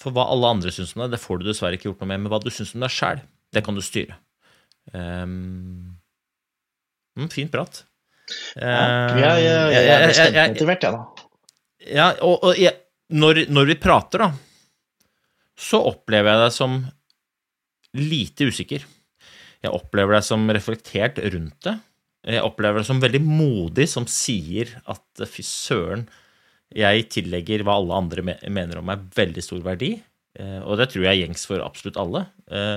[0.00, 2.22] For hva alle andre syns om deg, det får du dessverre ikke gjort noe med,
[2.24, 3.20] men hva du syns om deg sjæl,
[3.52, 4.16] det kan du styre.
[4.94, 5.98] Um,
[7.18, 7.82] mm, fint prat.
[8.56, 8.68] Ja,
[9.16, 11.04] jeg, jeg, Eh, jeg ble jeg- jeg- jeg, da.
[11.98, 12.74] ja, og, og jeg,
[13.10, 14.30] når, når vi prater, da,
[15.58, 16.78] så opplever jeg deg som
[17.98, 18.84] lite usikker.
[19.64, 21.76] Jeg opplever deg som reflektert rundt det.
[22.28, 26.04] Jeg opplever det som veldig modig, som sier at fy søren,
[26.76, 29.94] jeg tillegger hva alle andre mener om meg, veldig stor verdi.
[30.36, 32.26] Eh, og det tror jeg er gjengs for absolutt alle.
[32.52, 32.76] Eh,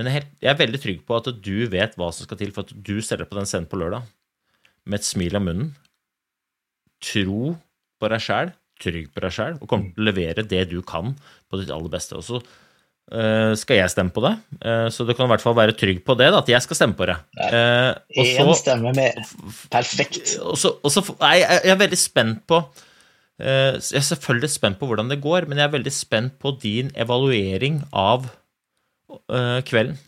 [0.00, 2.72] men jeg er, veldig trygg på at du vet hva som skal til for at
[2.74, 4.08] du steller på den scenen på lørdag
[4.88, 5.70] med et smil om munnen.
[7.04, 7.54] Tro
[8.00, 8.52] på deg sjæl,
[8.82, 11.14] trygg på deg sjæl, og kommer til å levere det du kan
[11.48, 12.18] på ditt aller beste.
[12.18, 12.48] Og så eh,
[13.12, 14.32] skal jeg stemme på det,
[14.64, 16.76] eh, så du kan i hvert fall være trygg på det, da, at jeg skal
[16.78, 17.16] stemme på det.
[17.36, 19.12] Eh, Én så- stemme med
[19.70, 20.38] Perfekt.
[20.40, 22.62] og så, og så nei, jeg, er veldig spent på
[23.40, 26.58] eh, Jeg er selvfølgelig spent på hvordan det går, men jeg er veldig spent på
[26.62, 28.24] din evaluering av
[29.28, 29.98] eh, kvelden.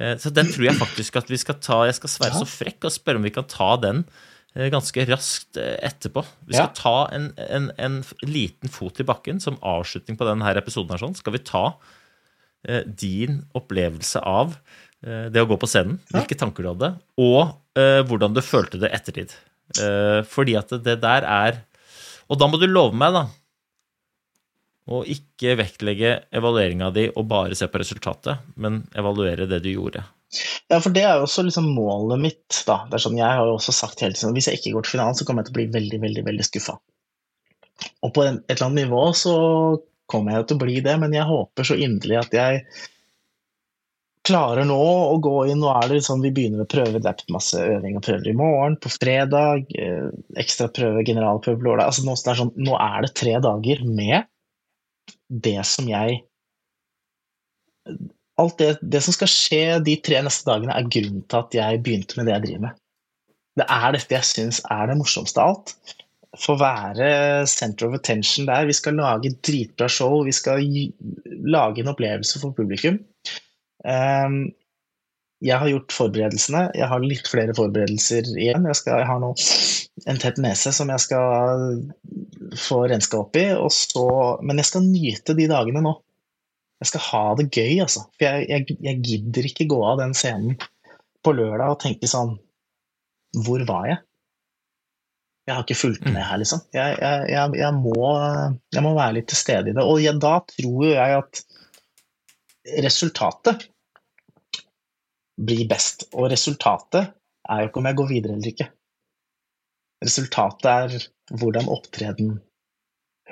[0.00, 2.84] Eh, så den tror jeg faktisk at vi skal ta Jeg skal være så frekk
[2.84, 6.22] og spørre om vi kan ta den eh, ganske raskt eh, etterpå.
[6.46, 6.74] Vi skal Ja.
[6.78, 10.90] ta en, en, en liten fot i bakken som avslutning på denne episoden.
[10.94, 11.16] her sånn.
[11.18, 11.64] Skal vi ta
[12.68, 14.54] eh, din opplevelse av
[15.02, 18.78] eh, det å gå på scenen, hvilke tanker du hadde, og eh, hvordan du følte
[18.80, 19.34] det ettertid.
[19.82, 21.62] Eh, fordi at det der er
[22.30, 23.26] Og da må du love meg, da,
[24.88, 30.02] å ikke vektlegge evalueringa di og bare se på resultatet, men evaluere det du gjorde.
[30.72, 32.80] Ja, for det er jo også liksom målet mitt, da.
[32.88, 34.96] Det er sånn, jeg har jo også sagt hele tiden hvis jeg ikke går til
[34.96, 36.78] finalen, så kommer jeg til å bli veldig, veldig, veldig skuffa.
[38.06, 39.36] Og på en, et eller annet nivå så
[40.10, 42.64] kommer jeg til å bli det, men jeg håper så inderlig at jeg
[44.24, 47.32] klarer nå å gå inn Nå er det sånn vi begynner å prøve, det er
[47.34, 50.08] masse øving og prøver i morgen, på fredag, eh,
[50.40, 51.90] ekstra prøve, generalprøve på lørdag.
[51.90, 54.30] Altså nå, er sånn, nå er det tre dager med
[55.44, 56.22] det som jeg
[58.42, 61.82] alt det, det som skal skje de tre neste dagene, er grunnen til at jeg
[61.84, 62.80] begynte med det jeg driver med.
[63.54, 65.74] Det er dette jeg syns er det morsomste av alt.
[66.42, 68.66] Få være center of attention der.
[68.66, 70.64] Vi skal lage dritbra show, vi skal
[71.46, 72.98] lage en opplevelse for publikum.
[73.86, 74.48] Um,
[75.44, 76.64] jeg har gjort forberedelsene.
[76.74, 78.66] Jeg har litt flere forberedelser igjen.
[78.70, 79.30] Jeg, skal, jeg har nå
[80.10, 81.76] en tett nese som jeg skal
[82.58, 83.46] få renska opp i.
[83.70, 84.06] Så,
[84.42, 85.94] men jeg skal nyte de dagene nå.
[86.84, 88.02] Jeg skal ha det gøy, altså.
[88.18, 90.58] For jeg, jeg, jeg gidder ikke gå av den scenen
[91.24, 92.34] på lørdag og tenke sånn
[93.46, 94.02] Hvor var jeg?
[95.48, 96.60] Jeg har ikke fulgt med her, liksom.
[96.76, 97.96] Jeg, jeg, må,
[98.84, 99.84] må være litt til stede i det.
[99.84, 101.42] Og da tror jo jeg at
[102.84, 103.66] resultatet
[105.36, 106.06] blir best.
[106.12, 107.12] Og resultatet
[107.48, 108.70] er jo ikke om jeg går videre eller ikke.
[110.04, 111.08] Resultatet er
[111.40, 112.38] hvordan opptreden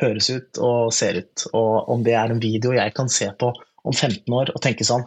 [0.00, 3.50] høres ut og ser ut, og om det er en video jeg kan se på
[3.52, 5.04] om 15 år og tenke sånn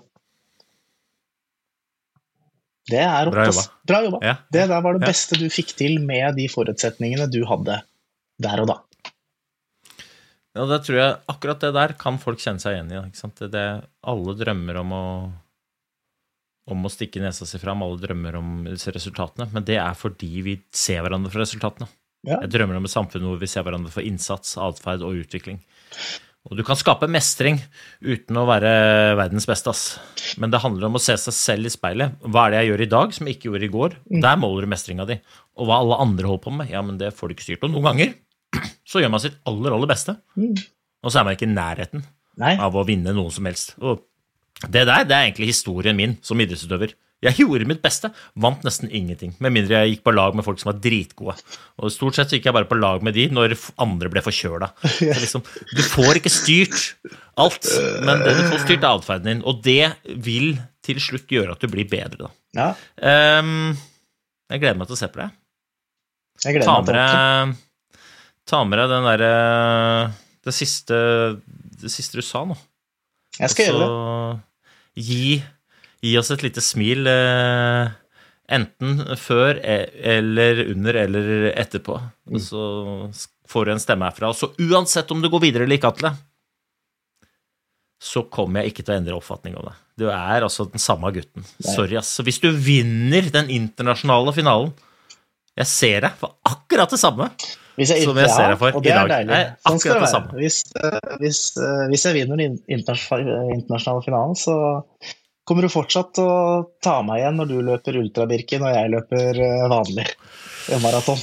[2.86, 3.48] Det er jobba.
[3.50, 3.70] ass.
[3.88, 4.20] Bra jobba.
[4.22, 4.36] Ja.
[4.54, 7.80] Det der var det beste du fikk til med de forutsetningene du hadde
[8.38, 8.76] der og da.
[10.56, 13.00] Ja, det tror jeg Akkurat det der kan folk kjenne seg igjen i.
[13.10, 13.42] Ikke sant?
[13.42, 13.66] Det, det,
[14.06, 15.06] alle drømmer om å
[16.66, 20.56] om å stikke nesa si fram, alle drømmer om resultatene, men det er fordi vi
[20.74, 21.86] ser hverandre for resultatene.
[22.26, 22.40] Ja.
[22.44, 25.60] Jeg drømmer om et samfunn hvor vi ser hverandre for innsats, atferd og utvikling.
[26.46, 27.58] Og du kan skape mestring
[28.06, 28.70] uten å være
[29.18, 30.36] verdens beste, ass.
[30.42, 32.20] Men det handler om å se seg selv i speilet.
[32.22, 33.96] Hva er det jeg gjør i dag som jeg ikke gjorde i går?
[34.26, 35.18] Der måler du mestringa di.
[35.58, 37.72] Og hva alle andre holder på med, ja, men det får du ikke styrt på.
[37.74, 38.14] Noen ganger
[38.92, 42.06] så gjør man sitt aller, aller beste, og så er man ikke i nærheten
[42.42, 43.74] Nei, av å vinne noen som helst.
[43.82, 44.06] Og
[44.70, 46.94] det der det er egentlig historien min som idrettsutøver.
[47.24, 48.10] Jeg gjorde mitt beste.
[48.44, 49.32] Vant nesten ingenting.
[49.42, 51.38] Med mindre jeg gikk på lag med folk som var dritgode.
[51.82, 54.70] Og stort sett så gikk jeg bare på lag med de når andre ble forkjøla.
[55.24, 55.42] Liksom,
[55.72, 56.78] du får ikke styrt
[57.42, 57.66] alt,
[58.06, 59.42] men det du får styrt, er atferden din.
[59.48, 59.94] Og det
[60.28, 60.54] vil
[60.86, 62.34] til slutt gjøre at du blir bedre, da.
[62.56, 62.68] Ja,
[63.42, 63.74] Um,
[64.52, 65.26] jeg gleder meg til å se på det.
[66.46, 68.04] jeg gleder Ta meg med til det.
[68.52, 69.32] ta med deg den derre
[70.46, 70.98] det siste,
[71.82, 72.56] det siste du sa nå.
[73.40, 74.44] Jeg skal gjøre det.
[75.08, 75.32] Gi,
[76.06, 77.90] gi oss et lite smil, eh,
[78.56, 81.98] enten før e- eller under eller etterpå.
[82.30, 82.36] Mm.
[82.38, 82.64] Og så
[83.50, 84.30] får du en stemme herfra.
[84.30, 86.14] Og så uansett om du går videre eller ikke, Atle,
[88.06, 89.76] så kommer jeg ikke til å endre oppfatning om det.
[89.98, 91.46] Du er altså den samme gutten.
[91.64, 92.12] Sorry, ass.
[92.18, 94.74] Så hvis du vinner den internasjonale finalen
[95.56, 97.30] Jeg ser deg for akkurat det samme.
[97.80, 99.08] Hvis jeg, som jeg ser deg for i dag.
[99.08, 99.30] deilig.
[99.30, 100.12] Det er Sånn skal det det være.
[100.12, 100.40] samme.
[100.42, 104.56] Hvis, eh, hvis, eh, hvis jeg vinner den internasjonale finalen, så
[105.46, 109.40] kommer du fortsatt til å ta meg igjen når du løper ultrabirken og jeg løper
[109.46, 110.08] eh, vanlig
[110.82, 111.20] maraton.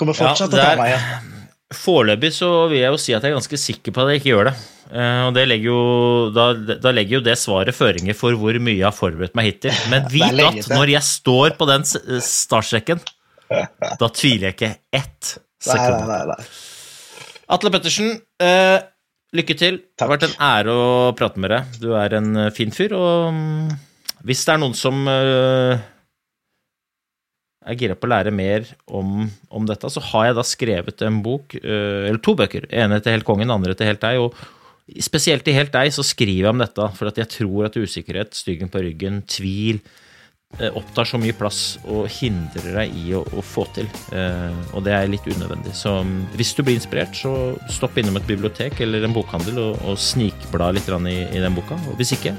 [0.00, 1.38] Kommer fortsatt Ja, til å ta meg igjen.
[1.72, 4.32] Foreløpig så vil jeg jo si at jeg er ganske sikker på at jeg ikke
[4.34, 4.54] gjør det.
[4.92, 5.78] Eh, Og det legger jo,
[6.36, 6.48] da,
[6.84, 9.72] da legger jo det svaret føringer for hvor mye jeg har forberedt meg hittil.
[9.94, 11.96] Men vit at når jeg står på den s-
[12.28, 13.00] startstreken,
[14.02, 16.06] da tviler jeg ikke ett nei, sekund.
[16.10, 16.38] nei, nei.
[17.52, 18.78] Atle Pettersen, eh,
[19.36, 19.80] lykke til.
[19.96, 21.80] Det har vært en ære å prate med deg.
[21.82, 23.72] Du er en eh, fin fyr, og mm,
[24.28, 25.82] hvis det er noen som eh,
[27.62, 31.22] er gira på å lære mer om, om dette, så har jeg da skrevet en
[31.24, 32.68] bok, eh, eller to bøker.
[32.70, 34.20] Ene til Helt kongen, andre til Helt deg.
[34.20, 34.36] og
[35.02, 38.72] Spesielt til Helt deg så skriver jeg om dette, for jeg tror at usikkerhet, styggen
[38.72, 39.80] på ryggen, tvil
[40.76, 43.88] opptar så mye plass og hindrer deg i å, å få til.
[44.12, 45.74] Eh, og det er litt unødvendig.
[45.76, 49.80] Så mm, hvis du blir inspirert, så stopp innom et bibliotek eller en bokhandel og,
[49.86, 51.78] og snikbla litt i, i den boka.
[51.88, 52.36] Og hvis ikke,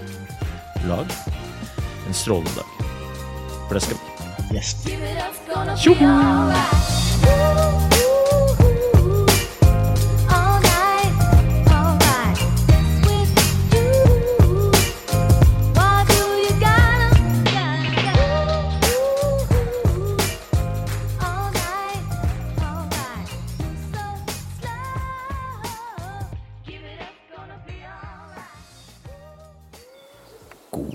[0.89, 1.09] lag
[2.07, 2.83] en strålende dag.
[3.67, 4.09] For det skal vi.
[4.53, 4.75] Yes.
[5.81, 7.02] Tjoho!